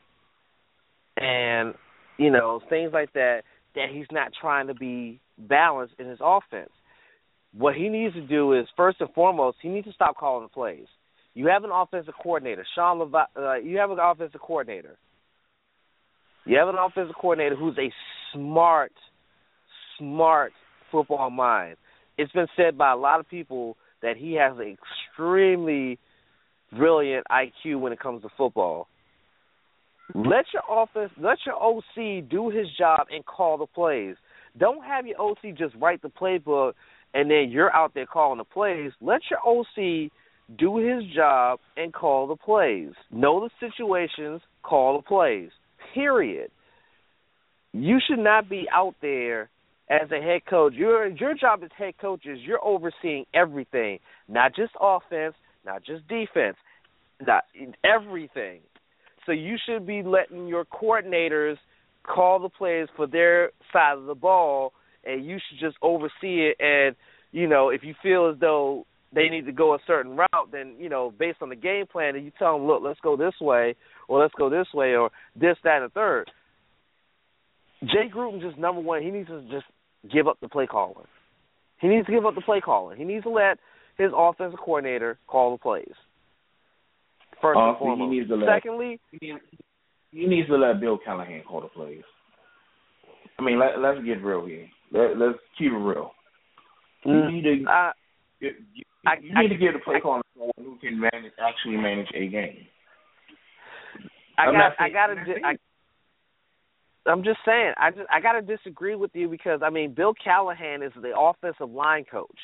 [1.17, 1.75] and
[2.17, 3.41] you know things like that
[3.75, 6.71] that he's not trying to be balanced in his offense.
[7.53, 10.49] What he needs to do is first and foremost he needs to stop calling the
[10.49, 10.87] plays.
[11.33, 14.97] You have an offensive coordinator, Sean Levi- uh, you have an offensive coordinator.
[16.45, 17.91] You have an offensive coordinator who's a
[18.33, 18.91] smart,
[19.97, 20.51] smart
[20.91, 21.77] football mind.
[22.17, 24.75] It's been said by a lot of people that he has an
[25.13, 25.99] extremely
[26.75, 28.87] brilliant IQ when it comes to football.
[30.13, 34.15] Let your offense, let your OC do his job and call the plays.
[34.57, 36.73] Don't have your OC just write the playbook
[37.13, 38.91] and then you're out there calling the plays.
[39.01, 40.11] Let your OC
[40.57, 42.91] do his job and call the plays.
[43.11, 45.49] Know the situations, call the plays.
[45.93, 46.51] Period.
[47.73, 49.49] you should not be out there
[49.89, 50.73] as a head coach.
[50.73, 56.07] Your your job as head coach is you're overseeing everything, not just offense, not just
[56.07, 56.57] defense,
[57.25, 57.43] not
[57.83, 58.61] everything.
[59.25, 61.57] So you should be letting your coordinators
[62.03, 64.73] call the plays for their side of the ball,
[65.05, 66.57] and you should just oversee it.
[66.59, 66.95] And
[67.31, 70.75] you know, if you feel as though they need to go a certain route, then
[70.79, 73.33] you know, based on the game plan, and you tell them, look, let's go this
[73.41, 73.75] way,
[74.07, 76.29] or let's go this way, or this, that, and the third.
[77.81, 79.01] Jay Gruden just number one.
[79.01, 79.65] He needs to just
[80.11, 81.07] give up the play calling.
[81.79, 82.97] He needs to give up the play calling.
[82.97, 83.57] He needs to let
[83.97, 85.93] his offensive coordinator call the plays.
[87.41, 88.11] First and uh, Honestly, foremost.
[88.11, 89.41] he needs to let Secondly, he needs,
[90.11, 92.03] he needs to let Bill Callahan call the plays.
[93.39, 94.67] I mean, let, let's get real here.
[94.91, 96.11] Let, let's keep it real.
[97.05, 97.91] You need to uh,
[98.39, 100.77] you, you, I- you I- need to give the play I- calling to someone who
[100.79, 102.67] can manage actually manage a game.
[104.37, 105.55] I I'm got I got to di- I
[107.09, 110.13] I'm just saying I just I got to disagree with you because I mean Bill
[110.23, 112.37] Callahan is the offensive line coach.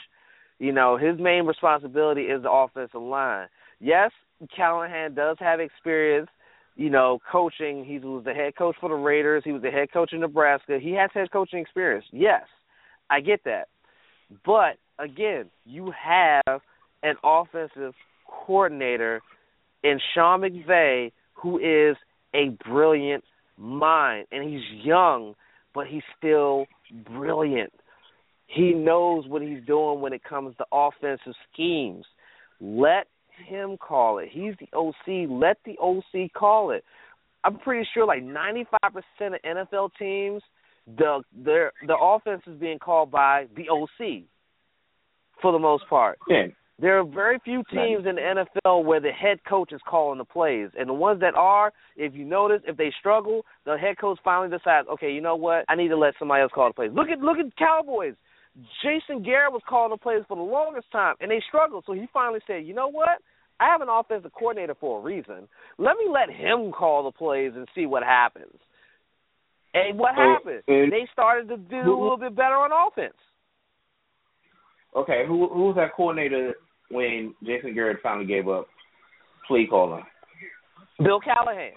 [0.59, 3.47] You know, his main responsibility is the offensive line.
[3.79, 4.09] Yes,
[4.55, 6.29] Callahan does have experience,
[6.77, 7.83] you know, coaching.
[7.83, 10.79] He was the head coach for the Raiders, he was the head coach in Nebraska.
[10.81, 12.05] He has head coaching experience.
[12.11, 12.43] Yes.
[13.09, 13.67] I get that.
[14.45, 16.61] But again, you have
[17.03, 17.93] an offensive
[18.27, 19.21] coordinator
[19.83, 21.97] in Sean McVay who is
[22.33, 23.23] a brilliant
[23.57, 25.33] mind and he's young
[25.77, 26.65] but he's still
[27.05, 27.71] brilliant.
[28.47, 32.03] He knows what he's doing when it comes to offensive schemes.
[32.59, 33.05] Let
[33.45, 34.29] him call it.
[34.31, 35.29] He's the OC.
[35.29, 36.83] Let the OC call it.
[37.43, 38.63] I'm pretty sure like 95%
[39.21, 40.41] of NFL teams
[40.97, 44.23] the their the offense is being called by the OC
[45.41, 46.17] for the most part.
[46.29, 46.47] Yeah.
[46.79, 50.25] There are very few teams in the NFL where the head coach is calling the
[50.25, 54.19] plays, and the ones that are, if you notice, if they struggle, the head coach
[54.23, 56.91] finally decides, okay, you know what, I need to let somebody else call the plays.
[56.93, 58.13] Look at look at Cowboys.
[58.81, 61.83] Jason Garrett was calling the plays for the longest time, and they struggled.
[61.85, 63.19] So he finally said, you know what,
[63.59, 65.47] I have an offensive coordinator for a reason.
[65.77, 68.57] Let me let him call the plays and see what happens.
[69.73, 70.63] And what happened?
[70.67, 73.17] and- they started to do a little bit better on offense.
[74.95, 76.55] Okay, who who was that coordinator
[76.89, 78.67] when Jason Garrett finally gave up
[79.47, 80.03] play calling?
[81.03, 81.73] Bill Callahan.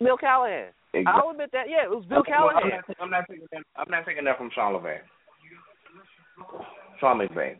[0.00, 0.72] Bill Callahan.
[1.06, 1.68] I'll admit that.
[1.68, 2.82] Yeah, it was Bill Okay, well, I'm Callahan.
[2.88, 3.62] not, I'm not taking that.
[3.76, 4.98] I'm not taking that from Sean LeVay.
[7.00, 7.56] Sean McVay.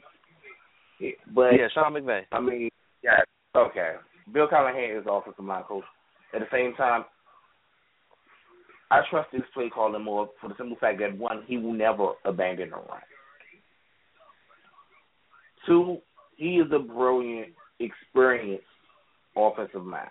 [1.01, 2.22] Yeah, But yeah, Sean McVay.
[2.33, 2.70] I mean,
[3.03, 3.20] yeah,
[3.55, 3.94] okay.
[4.33, 5.85] Bill Callahan is the offensive line coach.
[6.35, 7.05] At the same time,
[8.90, 12.12] I trust this play calling more for the simple fact that one, he will never
[12.25, 13.01] abandon a run.
[15.66, 15.99] Two,
[16.37, 18.64] he is a brilliant, experienced
[19.37, 20.09] offensive mind.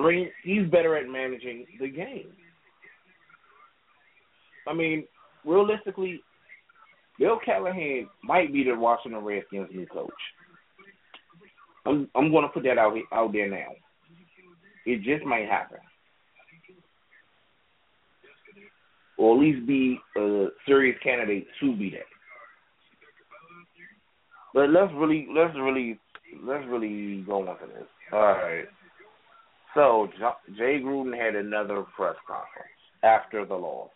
[0.00, 2.32] Three, he's better at managing the game.
[4.66, 5.04] I mean,
[5.44, 6.22] realistically,
[7.18, 10.10] Bill Callahan might be the Washington Redskins' new coach.
[11.86, 13.72] I'm I'm going to put that out out there now.
[14.86, 15.78] It just might happen,
[19.18, 22.00] or at least be a serious candidate to be that.
[24.54, 25.98] But let's really let's really
[26.42, 27.86] let's really go into this.
[28.12, 28.64] All right.
[29.74, 30.08] So
[30.56, 32.70] Jay Gruden had another press conference
[33.02, 33.90] after the loss.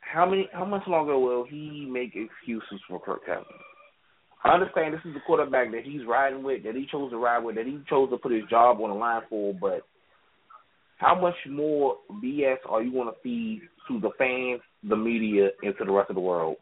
[0.00, 0.48] How many?
[0.52, 3.46] How much longer will he make excuses for Kirk Cousins?
[4.44, 7.42] I understand this is the quarterback that he's riding with, that he chose to ride
[7.42, 9.54] with, that he chose to put his job on the line for.
[9.54, 9.86] But
[10.98, 15.74] how much more BS are you going to feed to the fans, the media, and
[15.78, 16.56] to the rest of the world?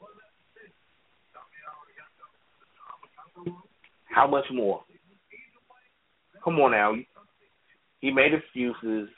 [4.04, 4.84] How much more?
[6.44, 6.94] Come on now.
[8.00, 9.08] He made excuses.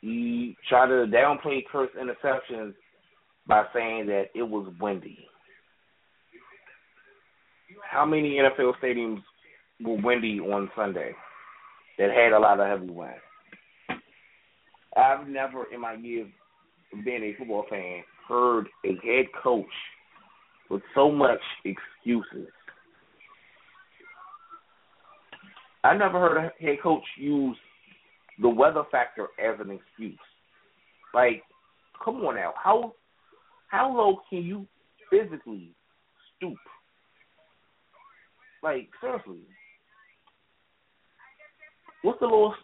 [0.00, 2.74] He tried to downplay Kirk's interceptions
[3.46, 5.18] by saying that it was windy.
[7.90, 9.22] How many NFL stadiums
[9.82, 11.12] were windy on Sunday
[11.98, 13.14] that had a lot of heavy wind?
[14.96, 16.28] I've never in my years
[17.04, 19.66] being a football fan heard a head coach
[20.70, 22.48] with so much excuses.
[25.84, 27.56] I never heard a head coach use
[28.40, 30.18] the weather factor as an excuse.
[31.14, 31.42] Like,
[32.04, 32.94] come on now, how
[33.68, 34.66] how low can you
[35.10, 35.72] physically
[36.36, 36.56] stoop?
[38.62, 39.40] Like, seriously,
[42.02, 42.58] what's the lowest?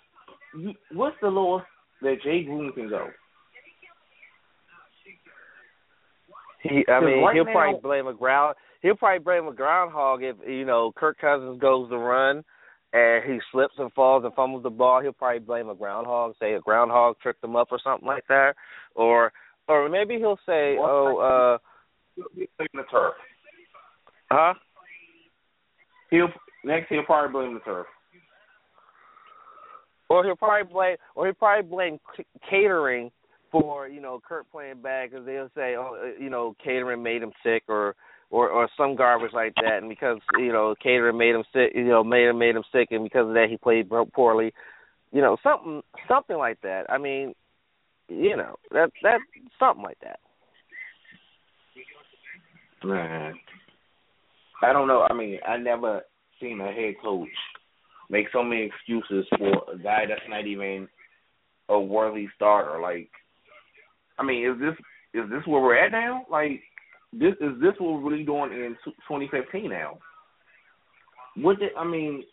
[0.59, 1.67] You, what's the lowest
[2.03, 3.09] that Jay Gruden can go?
[6.63, 8.57] He, I mean, right he'll now- probably blame a ground.
[8.81, 12.45] He'll probably blame a groundhog if you know Kirk Cousins goes to run,
[12.95, 16.55] and he slips and falls and fumbles the ball, he'll probably blame a groundhog, say
[16.55, 18.55] a groundhog tricked him up or something like that,
[18.95, 19.33] or
[19.69, 21.59] or maybe he'll say, oh, uh,
[22.17, 23.15] He'll blame the turf.
[24.31, 24.55] huh?
[26.11, 26.29] He'll
[26.65, 27.87] next he'll probably blame the turf.
[30.09, 33.11] Or he'll probably blame, or he'll probably blame c- catering
[33.51, 37.23] for you know Kirk playing bad because they'll say, oh, uh, you know, catering made
[37.23, 37.97] him sick, or
[38.31, 41.85] or or some garbage like that, and because you know catering made him sick, you
[41.85, 44.53] know, made him made him sick, and because of that he played poorly,
[45.13, 46.85] you know, something something like that.
[46.89, 47.35] I mean,
[48.09, 49.21] you know, that that
[49.59, 50.21] something like that.
[52.83, 53.35] Man,
[54.63, 55.07] I don't know.
[55.09, 56.03] I mean, I never
[56.41, 57.29] seen a head coach
[58.11, 60.89] make so many excuses for a guy that's not even
[61.69, 62.81] a worthy starter.
[62.81, 63.09] Like,
[64.19, 64.75] I mean, is this
[65.15, 66.27] is this where we're at now?
[66.31, 66.61] Like,
[67.19, 69.99] this is this what we're really doing in 2015 now?
[71.37, 72.25] What did I mean?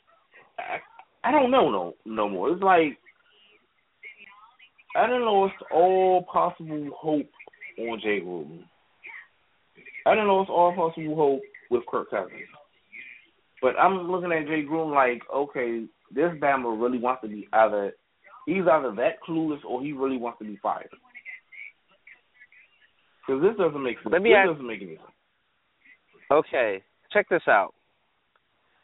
[0.57, 2.51] I, I don't know no no more.
[2.51, 2.97] It's like
[4.95, 5.45] I don't know.
[5.45, 7.29] It's all possible hope
[7.79, 8.63] on Jay Gruden.
[10.05, 10.41] I don't know.
[10.41, 12.31] It's all possible hope with Kirk Cousins.
[13.61, 17.93] But I'm looking at Jay Gruden like, okay, this Bama really wants to be either
[18.45, 20.89] he's either that clueless or he really wants to be fired.
[23.25, 24.11] Because this doesn't make sense.
[24.11, 25.07] Let me this ask- doesn't make any sense.
[26.31, 27.73] Okay, check this out.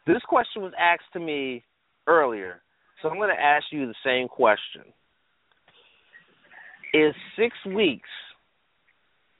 [0.06, 1.64] This question was asked to me
[2.06, 2.60] earlier,
[3.02, 4.82] so I'm going to ask you the same question.
[6.94, 8.08] Is six weeks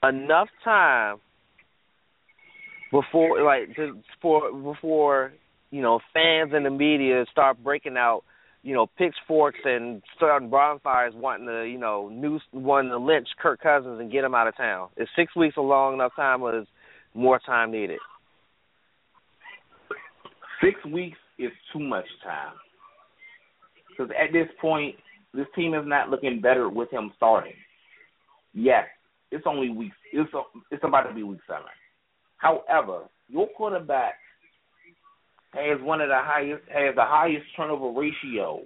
[0.03, 1.17] enough time
[2.91, 5.33] before, like, to, for before
[5.71, 8.21] you know fans and the media start breaking out,
[8.61, 13.61] you know, pitchforks and starting bonfires, wanting to, you know, noose, wanting to lynch Kirk
[13.61, 14.89] Cousins and get him out of town?
[14.97, 16.67] Is six weeks a long enough time, or is
[17.13, 17.99] more time needed?
[20.61, 22.53] Six weeks is too much time.
[23.89, 24.95] Because at this point,
[25.33, 27.53] this team is not looking better with him starting.
[28.53, 28.85] Yes,
[29.31, 29.91] it's only week.
[30.11, 30.29] It's
[30.71, 31.65] it's about to be week seven.
[32.37, 34.15] However, your quarterback
[35.53, 38.61] has one of the highest has the highest turnover ratio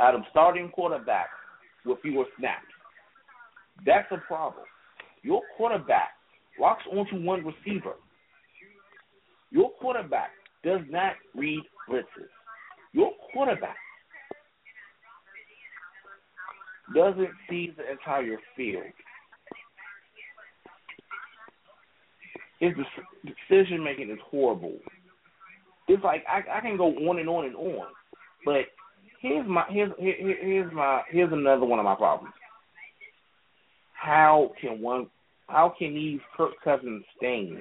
[0.00, 1.36] out of starting quarterbacks
[1.84, 2.64] with fewer snaps.
[3.86, 4.64] That's a problem.
[5.22, 6.10] Your quarterback
[6.58, 7.94] locks onto one receiver.
[9.50, 10.30] Your quarterback
[10.64, 12.28] does not read blitzes.
[12.92, 13.76] Your quarterback
[16.94, 18.84] doesn't see the entire field.
[22.58, 22.72] His
[23.24, 24.78] decision making is horrible.
[25.90, 27.86] It's like I, I can go on and on and on,
[28.44, 28.66] but
[29.20, 32.32] here's my here's here, here- here's my here's another one of my problems.
[33.92, 35.08] How can one
[35.48, 37.58] how can these Kirk Cousins stains?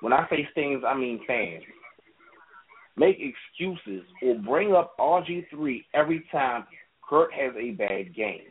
[0.00, 1.62] When I say stains, I mean fans.
[2.96, 6.64] Make excuses or bring up RG three every time
[7.08, 8.42] Kirk has a bad game.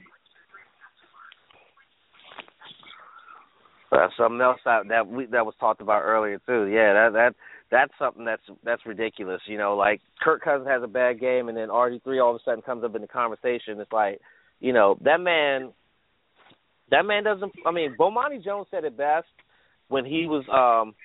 [3.92, 6.68] That's something else that that we that was talked about earlier too.
[6.68, 7.36] Yeah, that that
[7.72, 9.42] that's something that's that's ridiculous.
[9.46, 12.42] You know, like Kirk Cousins has a bad game, and then RG three all of
[12.42, 13.80] a sudden comes up in the conversation.
[13.80, 14.20] It's like,
[14.60, 15.72] you know, that man,
[16.92, 17.52] that man doesn't.
[17.66, 19.28] I mean, Bomani Jones said it best
[19.88, 20.96] when he was um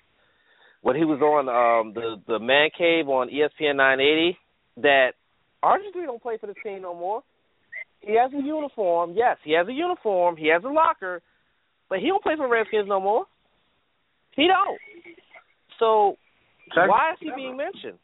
[0.82, 4.38] when he was on um the the Man Cave on ESPN 980
[4.78, 5.12] that
[5.62, 7.22] RG three don't play for the team no more.
[8.00, 9.14] He has a uniform.
[9.16, 10.36] Yes, he has a uniform.
[10.36, 11.22] He has a locker.
[11.88, 13.26] But he don't play for the Redskins no more.
[14.36, 14.78] He don't.
[15.78, 16.16] So
[16.74, 17.98] Check- why is he being mentioned?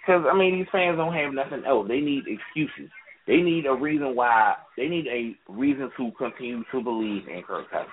[0.00, 1.88] Because I mean, these fans don't have nothing else.
[1.88, 2.90] They need excuses.
[3.26, 4.54] They need a reason why.
[4.76, 7.88] They need a reason to continue to believe in Kirk Cousins.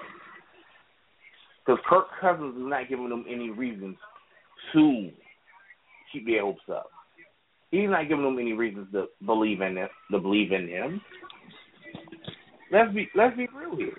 [1.65, 3.95] Because Kirk Cousins is not giving them any reasons
[4.73, 5.09] to
[6.11, 6.87] keep their hopes up.
[7.69, 11.01] He's not giving them any reasons to believe in it, to believe in him.
[12.71, 13.97] Let's be let's be real here.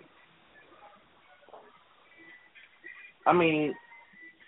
[3.27, 3.75] I mean,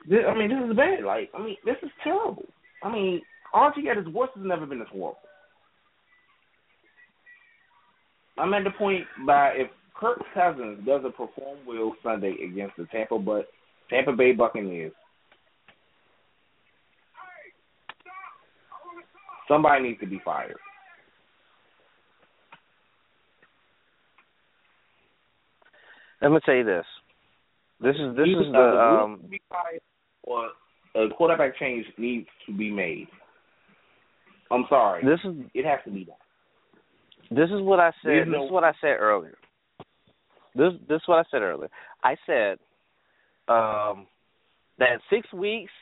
[0.09, 1.05] this, I mean this is bad.
[1.05, 2.47] Like I mean this is terrible.
[2.83, 3.23] I mean
[3.55, 5.19] RG at his worst has never been this horrible.
[8.37, 13.19] I'm at the point by if Kirk Cousins doesn't perform well Sunday against the Tampa
[13.19, 13.47] but
[13.89, 14.93] Tampa Bay Buccaneers,
[19.47, 20.57] somebody needs to be fired.
[26.21, 26.87] Let me tell you this.
[27.85, 29.31] This is this Either is the um
[30.23, 30.49] or
[30.95, 33.09] a quarterback change needs to be made.
[34.51, 35.05] I'm sorry.
[35.05, 36.17] this is it has to be done.
[37.31, 38.29] this is what I said.
[38.29, 39.37] This is what I said earlier.
[40.55, 41.69] This this is what I said earlier.
[42.03, 42.59] I said
[43.49, 44.07] um
[44.79, 45.73] that six weeks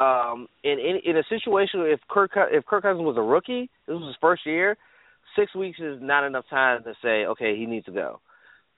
[0.00, 3.94] um, in, in in a situation if Kirk if Kirk Cousins was a rookie, this
[3.94, 4.76] was his first year,
[5.36, 8.20] six weeks is not enough time to say okay he needs to go.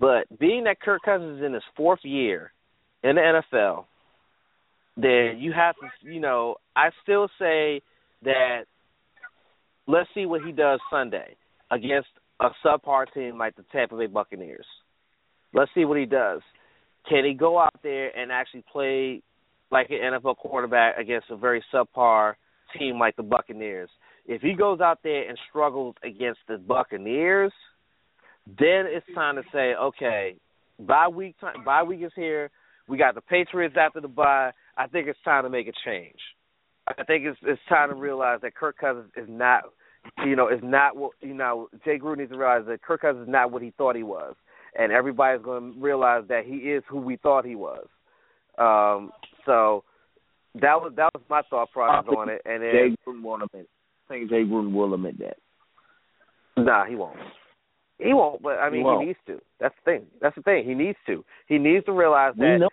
[0.01, 2.53] But being that Kirk Cousins is in his fourth year
[3.03, 3.85] in the NFL,
[4.97, 7.83] then you have to you know I still say
[8.23, 8.65] that
[9.87, 11.37] let's see what he does Sunday
[11.71, 12.09] against
[12.41, 14.67] a subpar team like the Tampa Bay Buccaneers.
[15.53, 16.41] Let's see what he does.
[17.09, 19.23] Can he go out there and actually play
[19.71, 22.35] like an NFL quarterback against a very subpar
[22.79, 23.89] team like the Buccaneers?
[24.27, 27.53] If he goes out there and struggles against the Buccaneers,
[28.59, 30.37] then it's time to say, okay,
[30.81, 32.51] bye week time, bye week is here.
[32.89, 34.53] We got the Patriots after the bye.
[34.77, 36.19] I think it's time to make a change.
[36.87, 39.65] I think it's it's time to realize that Kirk Cousins is not,
[40.25, 41.69] you know, is not what you know.
[41.85, 44.35] Jay Gruden needs to realize that Kirk Cousins is not what he thought he was
[44.79, 47.87] and everybody's going to realize that he is who we thought he was.
[48.59, 49.11] Um,
[49.47, 49.85] so
[50.55, 52.43] that was that was my thought process on it.
[52.45, 53.69] And then, Jay Gruden won't admit.
[54.09, 55.37] I think Jay Gruden will admit that.
[56.57, 57.17] Nah, he won't.
[57.99, 58.43] He won't.
[58.43, 59.41] But I mean, He he, needs to.
[59.61, 60.07] That's the thing.
[60.21, 60.65] That's the thing.
[60.65, 61.25] He needs to.
[61.47, 62.69] He needs to realize that.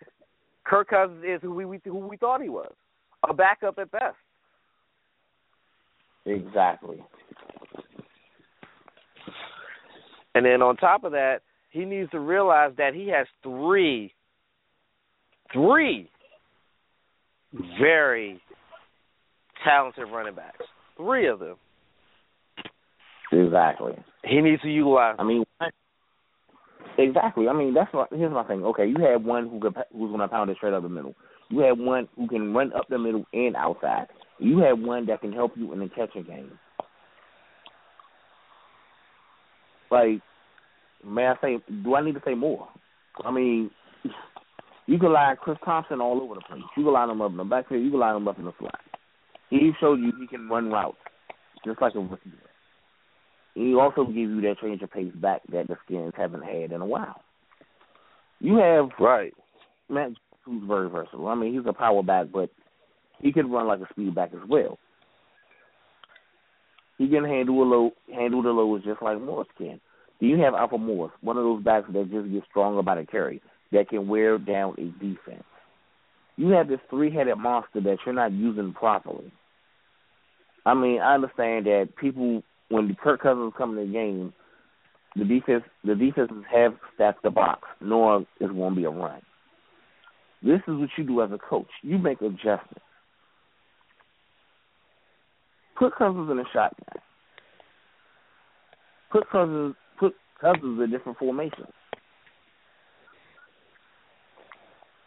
[0.66, 2.74] Kirk Cousins is who we who we thought he was,
[3.28, 4.16] a backup at best.
[6.26, 7.04] Exactly.
[10.34, 14.14] And then on top of that, he needs to realize that he has three,
[15.54, 16.10] three
[17.80, 18.42] very
[19.64, 20.66] talented running backs.
[20.98, 21.56] Three of them.
[23.32, 23.94] Exactly.
[24.24, 25.16] He needs to utilize.
[25.20, 25.44] I mean,
[26.98, 27.48] exactly.
[27.48, 28.10] I mean, that's what.
[28.12, 28.64] Here's my thing.
[28.64, 31.16] Okay, you have one who could, who's going to pound it straight up the middle.
[31.50, 34.08] You have one who can run up the middle and outside.
[34.40, 36.52] You have one that can help you in the catching game.
[39.92, 40.22] Like,
[41.06, 41.58] may I say?
[41.84, 42.68] Do I need to say more?
[43.24, 43.72] I mean,
[44.88, 46.62] you can line Chris Thompson all over the place.
[46.76, 47.84] You can line him up in the backfield.
[47.84, 48.80] You can line him up in the slot.
[49.50, 50.98] He showed you he can run routes
[51.64, 52.32] just like a rookie.
[53.56, 56.82] He also gives you that change of pace back that the Skins haven't had in
[56.82, 57.22] a while.
[58.40, 59.34] You have Right.
[59.90, 60.12] Matt
[60.44, 61.28] who's very versatile.
[61.28, 62.50] I mean, he's a power back, but
[63.20, 64.78] he can run like a speed back as well.
[66.98, 69.80] He can handle a load, handle the loads just like Morris can.
[70.20, 73.06] Do you have Alfred Morris, one of those backs that just gets stronger by the
[73.06, 73.42] carry,
[73.72, 75.44] that can wear down a defense?
[76.38, 79.32] You have this three-headed monster that you're not using properly.
[80.66, 84.34] I mean, I understand that people, when Kirk Cousins come in the game,
[85.16, 89.22] the defense, the defenses have stacked the box, knowing it's going to be a run.
[90.44, 91.68] This is what you do as a coach.
[91.82, 92.82] You make adjustments.
[95.78, 97.02] Put Cousins in a shotgun.
[99.12, 101.68] Put Cousins put Cousins in different formations.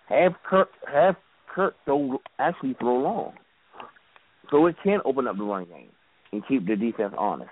[0.08, 1.16] Have Kirk have
[1.54, 3.32] Kirk throw actually throw long.
[4.50, 5.90] So it can open up the run game
[6.32, 7.50] and keep the defense honest.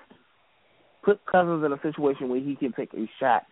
[1.05, 3.45] Put Cousins in a situation where he can take a shot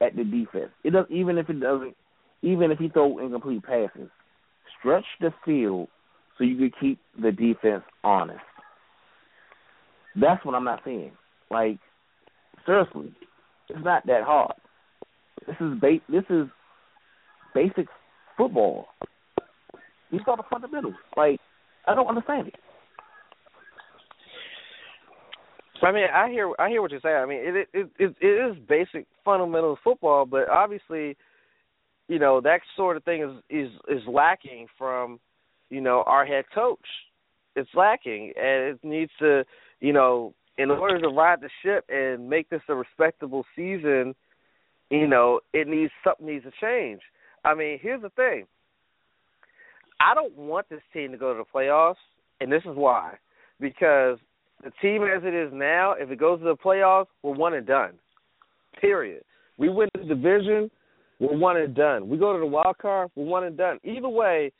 [0.00, 0.70] at the defense.
[0.84, 1.96] It does even if it doesn't
[2.42, 4.08] even if he throw incomplete passes.
[4.78, 5.88] Stretch the field
[6.36, 8.40] so you can keep the defense honest.
[10.20, 11.12] That's what I'm not saying.
[11.50, 11.78] Like
[12.66, 13.12] seriously,
[13.68, 14.52] it's not that hard.
[15.46, 16.46] This is ba- this is
[17.54, 17.86] basic
[18.36, 18.86] football.
[20.12, 20.94] These are the fundamentals.
[21.16, 21.40] Like
[21.86, 22.54] I don't understand it.
[25.82, 27.16] I mean, I hear I hear what you're saying.
[27.16, 31.16] I mean, it it it, it is basic fundamental football, but obviously,
[32.08, 35.20] you know, that sort of thing is is is lacking from,
[35.70, 36.78] you know, our head coach.
[37.54, 39.44] It's lacking, and it needs to,
[39.80, 44.14] you know, in order to ride the ship and make this a respectable season,
[44.90, 47.00] you know, it needs something needs to change.
[47.44, 48.46] I mean, here's the thing.
[50.00, 51.94] I don't want this team to go to the playoffs,
[52.40, 53.14] and this is why.
[53.60, 54.18] Because
[54.62, 57.66] the team as it is now, if it goes to the playoffs, we're one and
[57.66, 57.92] done.
[58.80, 59.22] Period.
[59.56, 60.70] We win the division,
[61.20, 62.08] we're one and done.
[62.08, 63.78] We go to the wild card, we're one and done.
[63.84, 64.52] Either way,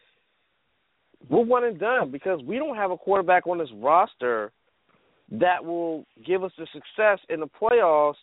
[1.29, 4.53] we're one and done because we don't have a quarterback on this roster
[5.31, 8.15] that will give us the success in the playoffs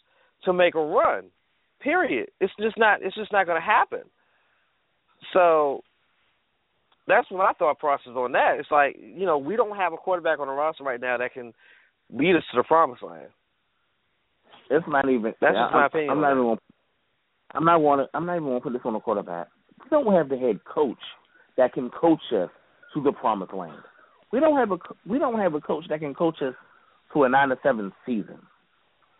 [0.43, 1.25] to make a run.
[1.81, 2.29] Period.
[2.39, 4.01] It's just not it's just not gonna happen.
[5.33, 5.81] So
[7.07, 8.57] that's what my thought process on that.
[8.59, 11.33] It's like, you know, we don't have a quarterback on the roster right now that
[11.33, 11.53] can
[12.11, 13.27] lead us to the promised land.
[14.69, 15.33] It's not even.
[15.41, 16.43] That's yeah, just my I'm, opinion I'm not even.
[16.43, 16.59] Gonna,
[17.53, 18.09] I'm not want.
[18.13, 19.47] I'm not even going to put this on the quarterback.
[19.83, 20.97] We don't have the head coach
[21.57, 22.49] that can coach us
[22.93, 23.77] to the promised land.
[24.31, 24.77] We don't have a.
[25.07, 26.55] We don't have a coach that can coach us
[27.13, 28.39] to a nine to seven season.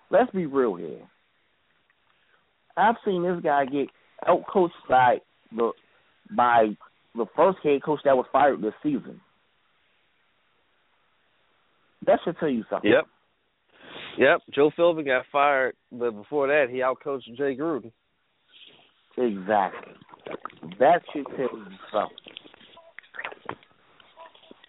[0.09, 1.07] Let's be real here.
[2.75, 3.88] I've seen this guy get
[4.27, 5.19] out coached by
[5.55, 5.71] the
[6.36, 6.69] by
[7.16, 9.20] the first head coach that was fired this season.
[12.05, 12.91] That should tell you something.
[12.91, 13.05] Yep.
[14.18, 14.41] Yep.
[14.53, 17.91] Joe Philbin got fired, but before that, he outcoached Jay Gruden.
[19.18, 19.93] Exactly.
[20.80, 22.18] That should tell you something.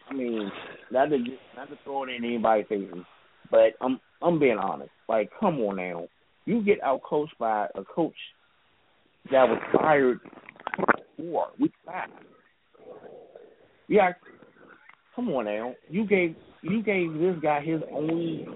[0.08, 0.52] I mean,
[0.90, 1.18] not to
[1.56, 3.04] not to throw it in anybody's faces,
[3.50, 4.90] but I'm I'm being honest.
[5.08, 6.06] Like, come on now,
[6.44, 8.14] you get outcoached by a coach
[9.30, 10.20] that was fired
[11.16, 12.10] four weeks back.
[13.88, 14.12] Yeah,
[15.14, 15.74] come on now.
[15.88, 18.46] You gave you gave this guy his only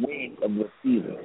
[0.00, 1.16] win of the season.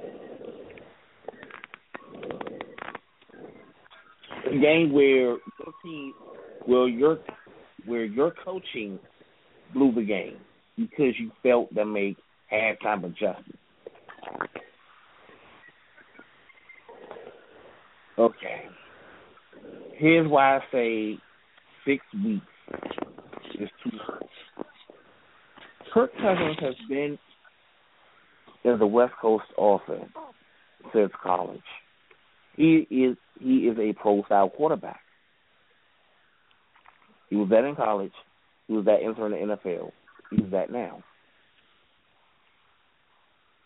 [4.48, 5.40] A game where your
[5.84, 6.14] team,
[6.68, 7.20] well, your
[7.86, 9.00] where your coaching
[9.74, 10.38] blew the game
[10.76, 12.18] because you felt that made
[12.52, 13.58] halftime adjustments.
[18.18, 18.64] Okay.
[19.98, 21.18] Here's why I say
[21.86, 22.46] six weeks
[23.60, 24.66] is too much.
[25.94, 27.18] Kirk Cousins has been
[28.64, 30.10] in the West Coast offense
[30.94, 31.62] since college.
[32.56, 35.00] He is he is a pro style quarterback.
[37.30, 38.12] He was that in college.
[38.68, 39.92] He was that entering the NFL.
[40.32, 41.04] He's that now.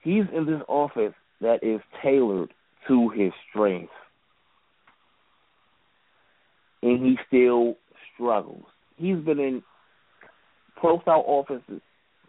[0.02, 2.54] He's in this offense that is tailored
[2.88, 3.92] to his strengths.
[6.82, 7.78] And he still
[8.14, 8.66] struggles.
[8.98, 9.64] He's been in
[10.76, 11.82] pro style offenses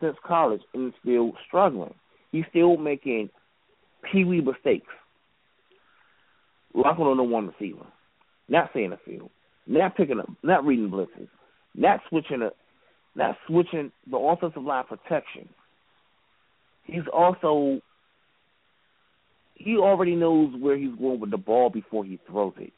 [0.04, 1.94] since college and still struggling.
[2.30, 3.30] He's still making
[4.10, 4.92] pee wee mistakes.
[6.74, 7.86] Locking on the one receiver.
[8.48, 9.30] Not seeing the field.
[9.66, 11.28] Not picking up not reading blitzes.
[11.74, 12.50] Not switching a
[13.16, 15.48] not switching the offensive line protection.
[16.84, 17.80] He's also
[19.54, 22.72] he already knows where he's going with the ball before he throws it.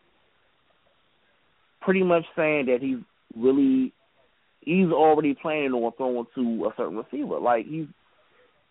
[1.81, 2.99] Pretty much saying that he's
[3.35, 3.93] really
[4.67, 7.39] he's already planning on throwing to a certain receiver.
[7.39, 7.87] Like he's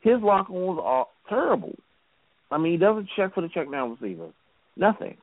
[0.02, 1.74] his lock ons are terrible.
[2.52, 4.30] I mean, he doesn't check for the check down receiver.
[4.78, 5.18] Nothing.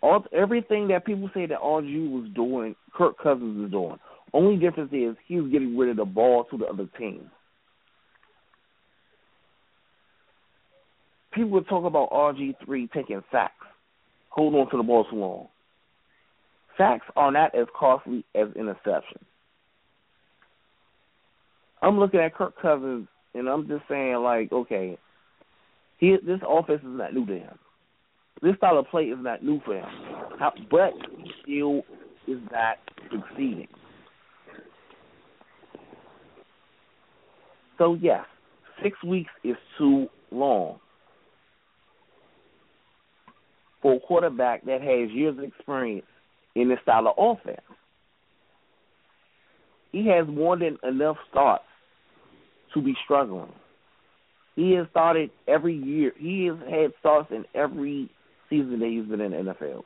[0.00, 3.98] All everything that people say that RG was doing, Kirk Cousins is doing.
[4.32, 7.30] Only difference is he's getting rid of the ball to the other team.
[11.32, 13.54] People would talk about RG three taking sacks,
[14.28, 15.48] holding on to the ball too long.
[16.76, 19.24] Sacks are not as costly as interceptions.
[21.82, 24.98] I'm looking at Kirk Cousins and I'm just saying like, okay,
[25.98, 27.58] he this offense is not new to him.
[28.42, 29.84] This style of play is not new for him.
[30.38, 31.82] How, but he still
[32.26, 32.78] is not
[33.10, 33.68] succeeding.
[37.78, 38.24] So yes,
[38.82, 40.78] six weeks is too long
[43.82, 46.06] for a quarterback that has years of experience
[46.54, 47.60] in this style of offense.
[49.92, 51.64] He has more than enough starts
[52.74, 53.52] to be struggling.
[54.56, 56.12] He has started every year.
[56.18, 58.10] He has had starts in every
[58.50, 59.82] season that he's been in the NFL.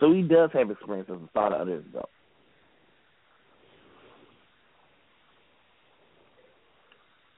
[0.00, 2.10] So he does have experience as a starter under his belt.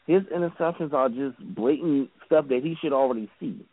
[0.07, 3.64] His interceptions are just blatant stuff that he should already see.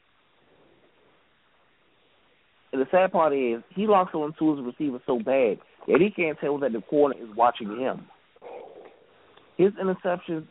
[2.77, 5.57] And the sad part is he locks onto his receiver so bad
[5.87, 8.05] that he can't tell that the corner is watching him.
[9.57, 10.45] His interceptions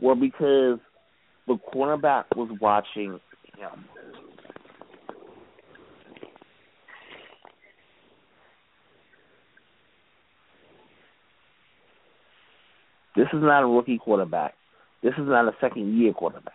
[0.00, 0.78] were because
[1.46, 3.20] the cornerback was watching
[3.58, 3.84] him.
[13.14, 14.54] This is not a rookie quarterback.
[15.02, 16.54] This is not a second year quarterback.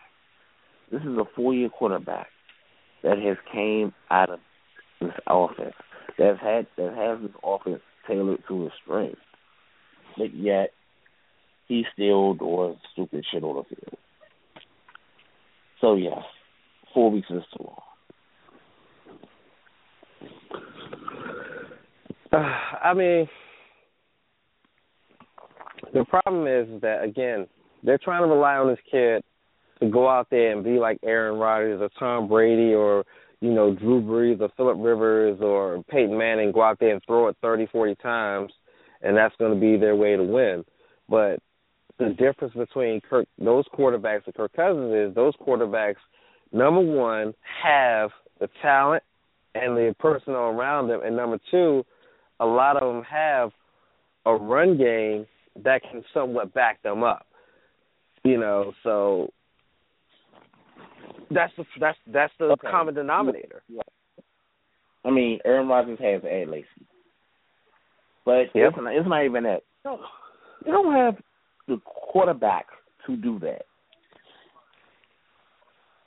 [0.91, 2.27] This is a four year quarterback
[3.03, 4.39] that has came out of
[4.99, 5.75] this offense.
[6.17, 9.19] That had that has this offense tailored to his strengths.
[10.17, 10.71] But yet
[11.67, 13.97] he still doing stupid shit on the field.
[15.81, 16.23] So yes,
[16.93, 17.81] four weeks is too long.
[22.83, 23.27] I mean,
[25.93, 27.47] the problem is that again,
[27.83, 29.23] they're trying to rely on this kid
[29.83, 33.03] to go out there and be like Aaron Rodgers or Tom Brady or
[33.41, 37.27] you know Drew Brees or Philip Rivers or Peyton Manning, go out there and throw
[37.27, 38.51] it thirty, forty times,
[39.01, 40.63] and that's going to be their way to win.
[41.09, 41.39] But
[41.99, 45.95] the difference between Kirk, those quarterbacks and Kirk Cousins is those quarterbacks,
[46.51, 48.09] number one, have
[48.39, 49.03] the talent
[49.55, 51.85] and the personnel around them, and number two,
[52.39, 53.51] a lot of them have
[54.25, 55.27] a run game
[55.63, 57.27] that can somewhat back them up.
[58.23, 59.29] You know, so
[61.31, 62.69] that's the that's that's the Okay.
[62.69, 63.63] common denominator.
[65.05, 66.67] I mean, Aaron Rodgers has Ed Lacy,
[68.25, 68.73] but Yep.
[68.73, 69.63] it's, not, it's not even that.
[69.85, 71.17] You don't have
[71.67, 72.67] the quarterback
[73.05, 73.65] to do that.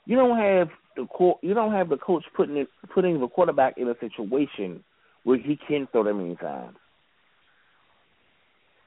[0.05, 3.77] You don't have the co- you don't have the coach putting it, putting the quarterback
[3.77, 4.83] in a situation
[5.23, 6.77] where he can throw that many times.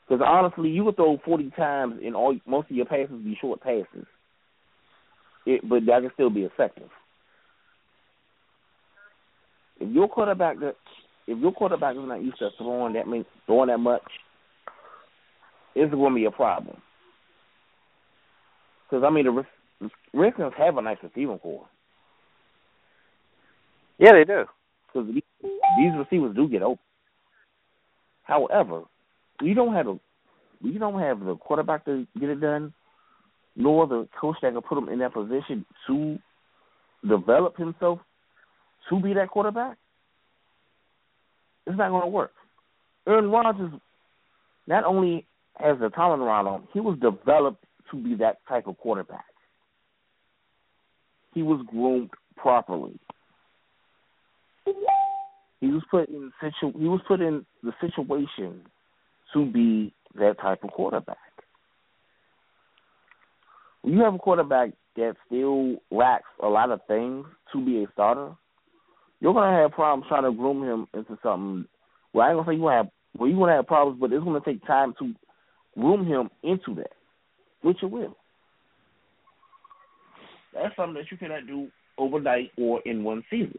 [0.09, 3.61] Because honestly, you would throw forty times and all most of your passes be short
[3.61, 4.07] passes.
[5.47, 6.89] It, but that can still be effective.
[9.81, 10.77] If your quarterback that
[11.27, 14.03] if your quarterback is not used to throwing that many, throwing that much,
[15.75, 16.77] it's going to be a problem.
[18.91, 21.67] Because I mean, the Redskins have a nice receiving corps.
[23.99, 24.45] Yeah, they do.
[24.87, 26.83] Because these receivers do get open.
[28.25, 28.83] However,
[29.41, 29.99] you don't have a
[30.63, 32.75] you don't have the quarterback to get it done,
[33.57, 36.19] nor the coach that can put him in that position to
[37.09, 37.99] develop himself
[38.89, 39.77] to be that quarterback.
[41.67, 42.33] It's not going to work.
[43.07, 43.73] Aaron Rodgers
[44.67, 45.27] not only
[45.57, 49.25] has the talent around him, he was developed to be that type of quarterback.
[51.35, 52.99] He was groomed properly.
[54.65, 58.63] He was put in situ- he was put in the situation
[59.33, 61.19] to be that type of quarterback.
[63.83, 67.87] When you have a quarterback that still lacks a lot of things to be a
[67.93, 68.33] starter,
[69.21, 71.67] you're gonna have problems trying to groom him into something.
[72.13, 74.41] Well, I ain't gonna say you have well you're gonna have problems, but it's gonna
[74.45, 75.15] take time to
[75.79, 76.93] groom him into that,
[77.63, 78.17] which it will.
[80.55, 83.59] That's something that you cannot do overnight or in one season.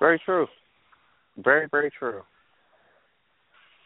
[0.00, 0.48] Very true.
[1.38, 2.22] Very, very true.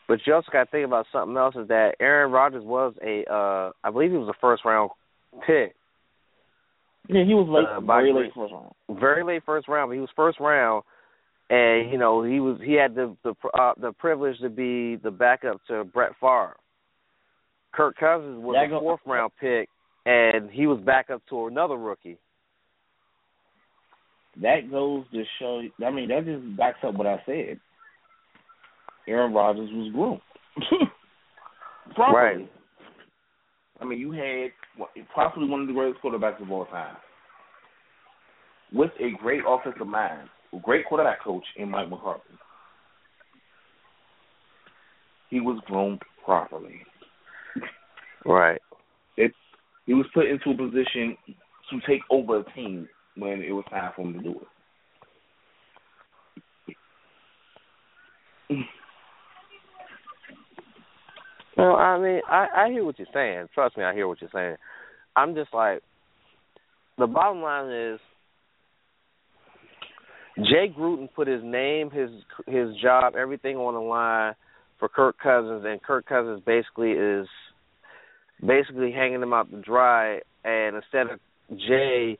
[0.08, 3.24] But you also got to think about something else is that Aaron Rodgers was a,
[3.30, 4.90] uh I believe he was a first round
[5.46, 5.74] pick.
[7.08, 8.72] Yeah, he was late, Uh, very late first round.
[9.00, 10.82] Very late first round, but he was first round,
[11.50, 15.10] and you know he was he had the the uh, the privilege to be the
[15.10, 16.56] backup to Brett Favre.
[17.72, 19.68] Kirk Cousins was That a fourth round pick,
[20.06, 22.18] and he was backup to another rookie.
[24.40, 25.62] That goes to show.
[25.84, 27.60] I mean, that just backs up what I said.
[29.08, 30.20] Aaron Rodgers was groomed
[31.94, 32.42] properly.
[32.42, 32.50] Right.
[33.80, 34.52] I mean, you had
[35.14, 36.96] possibly one of the greatest quarterbacks of all time,
[38.72, 42.22] with a great offensive mind, a great quarterback coach in Mike McCarthy.
[45.28, 46.80] He was groomed properly.
[48.24, 48.60] Right.
[49.86, 51.16] He was put into a position
[51.70, 54.40] to take over a team when it was time for him to do
[58.50, 58.66] it.
[61.56, 63.48] No, I mean, I I hear what you're saying.
[63.54, 64.56] Trust me, I hear what you're saying.
[65.14, 65.80] I'm just like,
[66.98, 68.00] the bottom line is,
[70.36, 72.10] Jay Gruden put his name, his
[72.46, 74.34] his job, everything on the line
[74.78, 77.26] for Kirk Cousins, and Kirk Cousins basically is
[78.46, 80.20] basically hanging him out to dry.
[80.44, 81.20] And instead of
[81.56, 82.18] Jay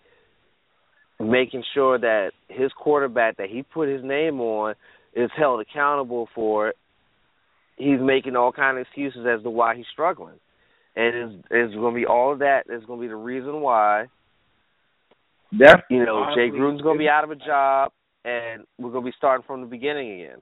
[1.20, 4.74] making sure that his quarterback that he put his name on
[5.14, 6.76] is held accountable for it,
[7.76, 10.38] he's making all kind of excuses as to why he's struggling,
[10.94, 12.64] and it's, it's going to be all of that.
[12.68, 14.06] Is going to be the reason why
[15.52, 17.92] That's you know Jay Gruden's going to be out of a job,
[18.24, 20.38] and we're going to be starting from the beginning again.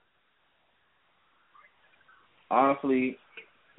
[2.51, 3.17] honestly,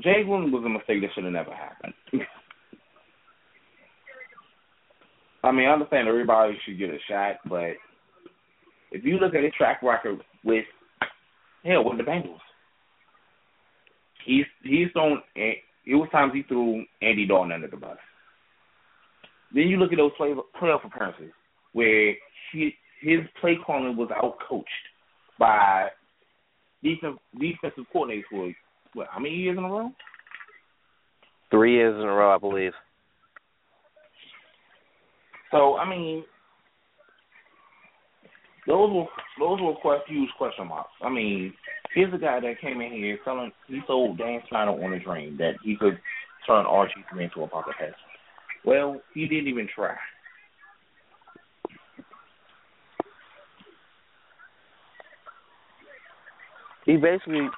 [0.03, 1.93] Jay Gruden was a mistake that should have never happened.
[5.43, 7.73] I mean, I understand everybody should get a shot, but
[8.91, 10.65] if you look at his track record with
[11.63, 12.39] hell with the Bengals,
[14.25, 15.21] he's he's thrown.
[15.37, 15.53] Eh,
[15.85, 17.97] it was times he threw Andy Dalton under the bus.
[19.53, 21.31] Then you look at those play, playoff appearances
[21.73, 22.15] where
[22.51, 24.69] he, his play calling was out coached
[25.39, 25.89] by
[26.83, 28.53] defensive defensive coordinators for
[28.93, 29.91] what how many years in a row?
[31.51, 32.73] Three years in a row, I believe.
[35.51, 36.23] So I mean,
[38.67, 39.05] those were
[39.39, 40.89] those were quite huge question marks.
[41.01, 41.53] I mean,
[41.93, 45.37] here's a guy that came in here telling he sold Dan Snyder on a dream
[45.37, 45.99] that he could
[46.47, 47.93] turn RG three into a pocket pass.
[48.63, 49.95] Well, he didn't even try.
[56.85, 57.49] He basically,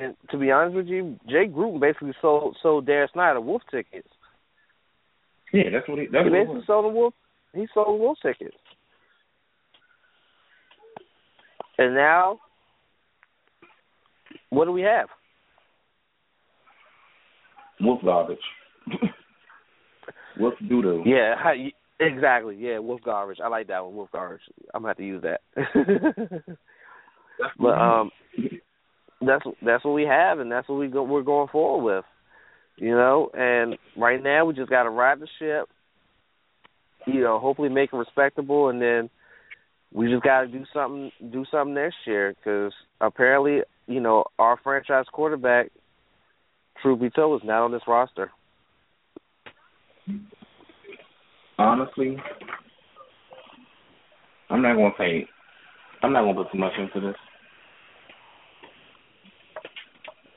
[0.00, 4.08] and to be honest with you, Jay Gruden basically sold sold Darius Snyder wolf tickets.
[5.52, 6.06] Yeah, that's what he.
[6.06, 6.64] That's He what basically was.
[6.66, 7.14] sold him wolf.
[7.54, 8.56] He sold wolf tickets.
[11.78, 12.40] And now,
[14.54, 15.08] what do we have?
[17.80, 18.38] Wolf garbage.
[20.38, 21.02] Wolf doo doo.
[21.06, 21.34] Yeah,
[22.00, 22.56] exactly.
[22.58, 23.38] Yeah, wolf garbage.
[23.42, 23.94] I like that one.
[23.94, 24.42] Wolf garbage.
[24.72, 25.40] I'm gonna have to use that.
[27.58, 28.10] but um,
[29.20, 32.04] that's that's what we have, and that's what we go, we're going forward with.
[32.76, 35.68] You know, and right now we just got to ride the ship.
[37.06, 39.10] You know, hopefully make it respectable, and then
[39.92, 44.58] we just got to do something do something next year because apparently, you know, our
[44.62, 45.70] franchise quarterback,
[46.82, 48.30] truth be told, is not on this roster.
[51.58, 52.16] Honestly,
[54.50, 55.26] I'm not gonna say
[56.02, 57.16] I'm not gonna put too much into this.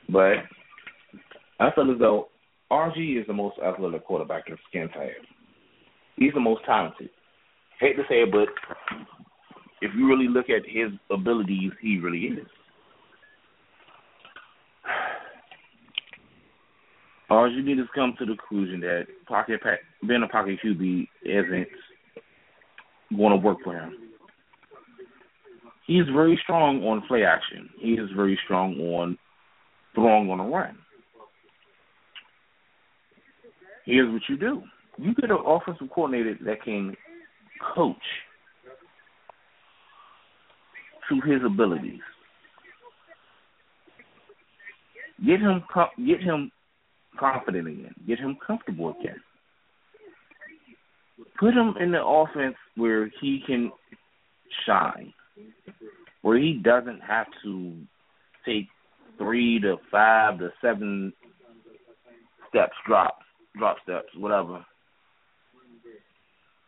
[0.09, 0.37] But
[1.59, 2.29] I feel as though
[2.71, 5.09] RG is the most athletic quarterback in Skins had.
[6.15, 7.09] He's the most talented.
[7.79, 8.47] Hate to say it, but
[9.81, 12.47] if you really look at his abilities, he really is.
[17.30, 19.59] RG needs to come to the conclusion that pocket
[20.07, 21.67] being a pocket QB isn't
[23.15, 23.93] going to work for him.
[25.86, 27.69] He's very strong on play action.
[27.80, 29.17] He is very strong on
[29.95, 30.78] throwing on a run.
[33.86, 34.61] Here's what you do.
[34.97, 36.95] You get an offensive coordinator that can
[37.75, 37.95] coach
[41.09, 42.01] to his abilities.
[45.25, 45.63] Get him
[46.05, 46.51] get him
[47.20, 47.93] confident again.
[48.07, 49.22] Get him comfortable again.
[51.39, 53.72] Put him in the offense where he can
[54.65, 55.13] shine,
[56.22, 57.76] where he doesn't have to
[58.45, 58.68] take
[59.18, 61.13] three to five to seven
[62.49, 63.20] steps, drop,
[63.57, 64.65] drop steps, whatever.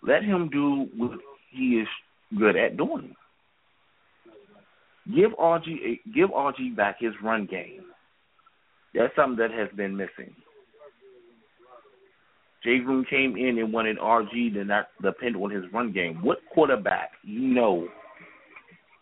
[0.02, 1.20] Let him do what
[1.52, 1.88] he is
[2.38, 3.16] good at doing.
[5.14, 7.86] Give RG give RG back his run game.
[8.94, 10.34] That's something that has been missing.
[12.64, 16.22] Jay Gruden came in and wanted RG to not depend on his run game.
[16.22, 17.88] What quarterback you know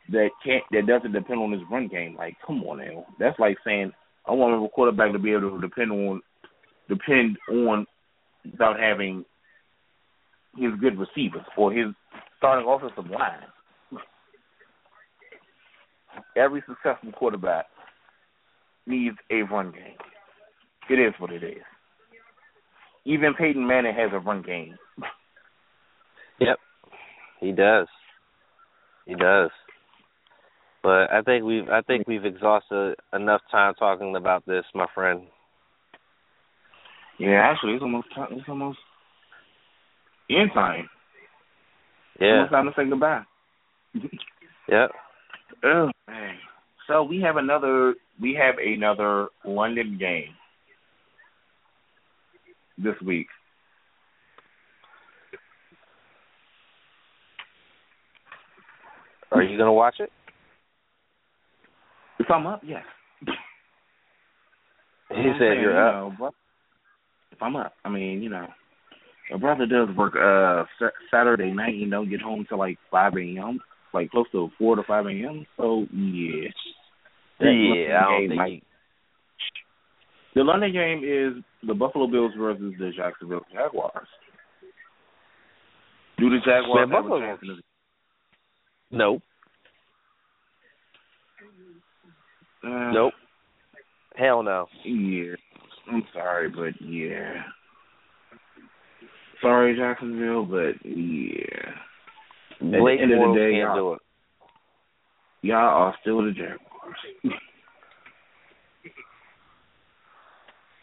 [0.09, 2.15] that can't that doesn't depend on his run game?
[2.15, 3.05] Like, come on now.
[3.19, 3.91] That's like saying
[4.27, 6.21] I want a quarterback to be able to depend on
[6.87, 7.87] depend on
[8.45, 9.25] without having
[10.55, 11.87] his good receivers or his
[12.37, 13.39] starting offensive line.
[16.35, 17.65] Every successful quarterback
[18.87, 19.97] needs a run game.
[20.89, 21.63] It is what it is.
[23.05, 24.75] Even Peyton Manning has a run game.
[26.39, 26.59] Yep,
[27.39, 27.87] he does.
[29.07, 29.49] He does.
[30.83, 35.23] But I think we've I think we've exhausted enough time talking about this, my friend.
[37.17, 38.77] Yeah, actually, it's almost time, it's almost
[40.29, 40.87] end time.
[42.19, 43.23] Yeah, almost time to say goodbye.
[44.69, 44.91] yep.
[45.63, 46.35] Oh man.
[46.87, 50.33] So we have another we have another London game
[52.77, 53.27] this week.
[59.31, 60.09] Are you gonna watch it?
[62.19, 62.83] If I'm up, yes.
[65.09, 66.19] He said you're up.
[66.19, 66.31] Know,
[67.31, 68.45] if I'm up, I mean, you know,
[69.31, 70.65] my brother does work uh
[71.09, 71.75] Saturday night.
[71.75, 73.59] You know, get home till like five a.m.
[73.93, 75.45] Like close to four to five a.m.
[75.55, 76.49] So yeah.
[77.39, 78.63] Yeah, I don't think might,
[80.35, 84.07] the London game is the Buffalo Bills versus the Jacksonville Jaguars.
[86.19, 87.61] Do the Jaguars Buffalo have a chance?
[88.91, 89.21] Nope.
[92.63, 93.13] Uh, nope.
[94.15, 94.67] Hell no.
[94.83, 95.35] Yeah.
[95.91, 97.33] I'm sorry, but yeah.
[99.41, 101.71] Sorry, Jacksonville, but yeah.
[102.59, 103.99] Blake At the end of the day, y'all, do it.
[105.41, 106.59] y'all are still the Jaguars.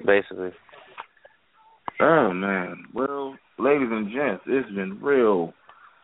[0.04, 0.50] Basically.
[2.00, 2.84] Oh man.
[2.92, 5.52] Well, ladies and gents, it's been real.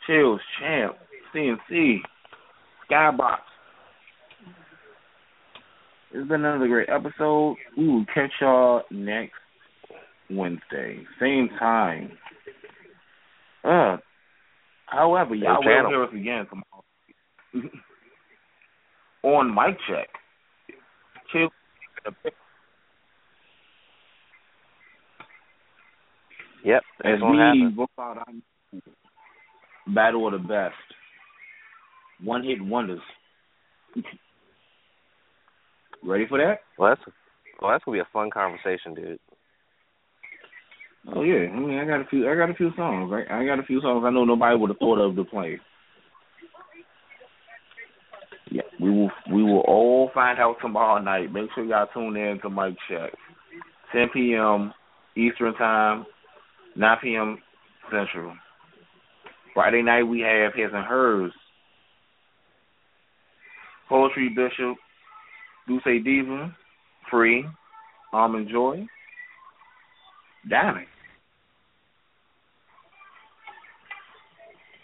[0.07, 0.97] Chills Champ,
[1.35, 1.97] CNC,
[2.91, 3.39] Skybox.
[6.13, 7.57] It's been another great episode.
[7.77, 9.35] We will catch y'all next
[10.31, 12.13] Wednesday, same time.
[13.63, 13.99] Uh,
[14.87, 17.71] however, y'all will hear us again tomorrow
[19.23, 20.09] on mic check.
[21.33, 21.49] Chill.
[26.65, 26.83] Yep.
[27.05, 27.79] As we happened.
[27.99, 28.43] out on
[29.95, 30.75] battle of the best,
[32.23, 33.01] one hit wonders.
[36.03, 36.61] Ready for that?
[36.79, 37.15] Well, that's
[37.61, 39.19] well, that's gonna be a fun conversation, dude.
[41.15, 43.31] Oh yeah, I mean I got a few I got a few songs, right?
[43.31, 45.59] I got a few songs I know nobody would have thought of to play.
[48.51, 51.33] Yeah, we will we will all find out tomorrow night.
[51.33, 53.13] Make sure y'all tune in to Mike Check.
[53.93, 54.73] Ten PM
[55.17, 56.05] Eastern time,
[56.77, 57.39] nine PM
[57.91, 58.35] Central.
[59.55, 61.33] Friday night we have his and hers.
[63.89, 64.77] Poetry Bishop,
[65.67, 66.55] Duce Diva,
[67.11, 67.45] Free,
[68.13, 68.87] Almond Joy,
[70.49, 70.87] Diamond.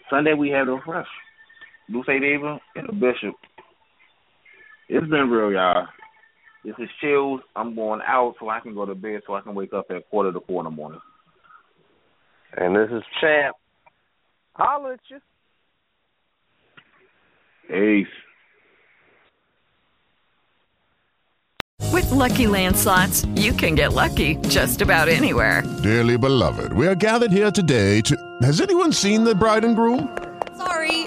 [0.09, 1.07] Sunday we have the fresh.
[1.91, 3.35] Duce Diva and the Bishop.
[4.89, 5.87] It's been real, y'all.
[6.63, 7.41] This is chills.
[7.55, 10.09] I'm going out so I can go to bed so I can wake up at
[10.09, 11.01] quarter to four in the morning.
[12.55, 13.55] And this is Champ.
[14.53, 15.19] Holla at you.
[17.69, 18.07] Peace.
[21.91, 25.63] With Lucky Land slots, you can get lucky just about anywhere.
[25.83, 28.15] Dearly beloved, we are gathered here today to.
[28.41, 30.17] Has anyone seen the bride and groom?
[30.57, 31.06] Sorry,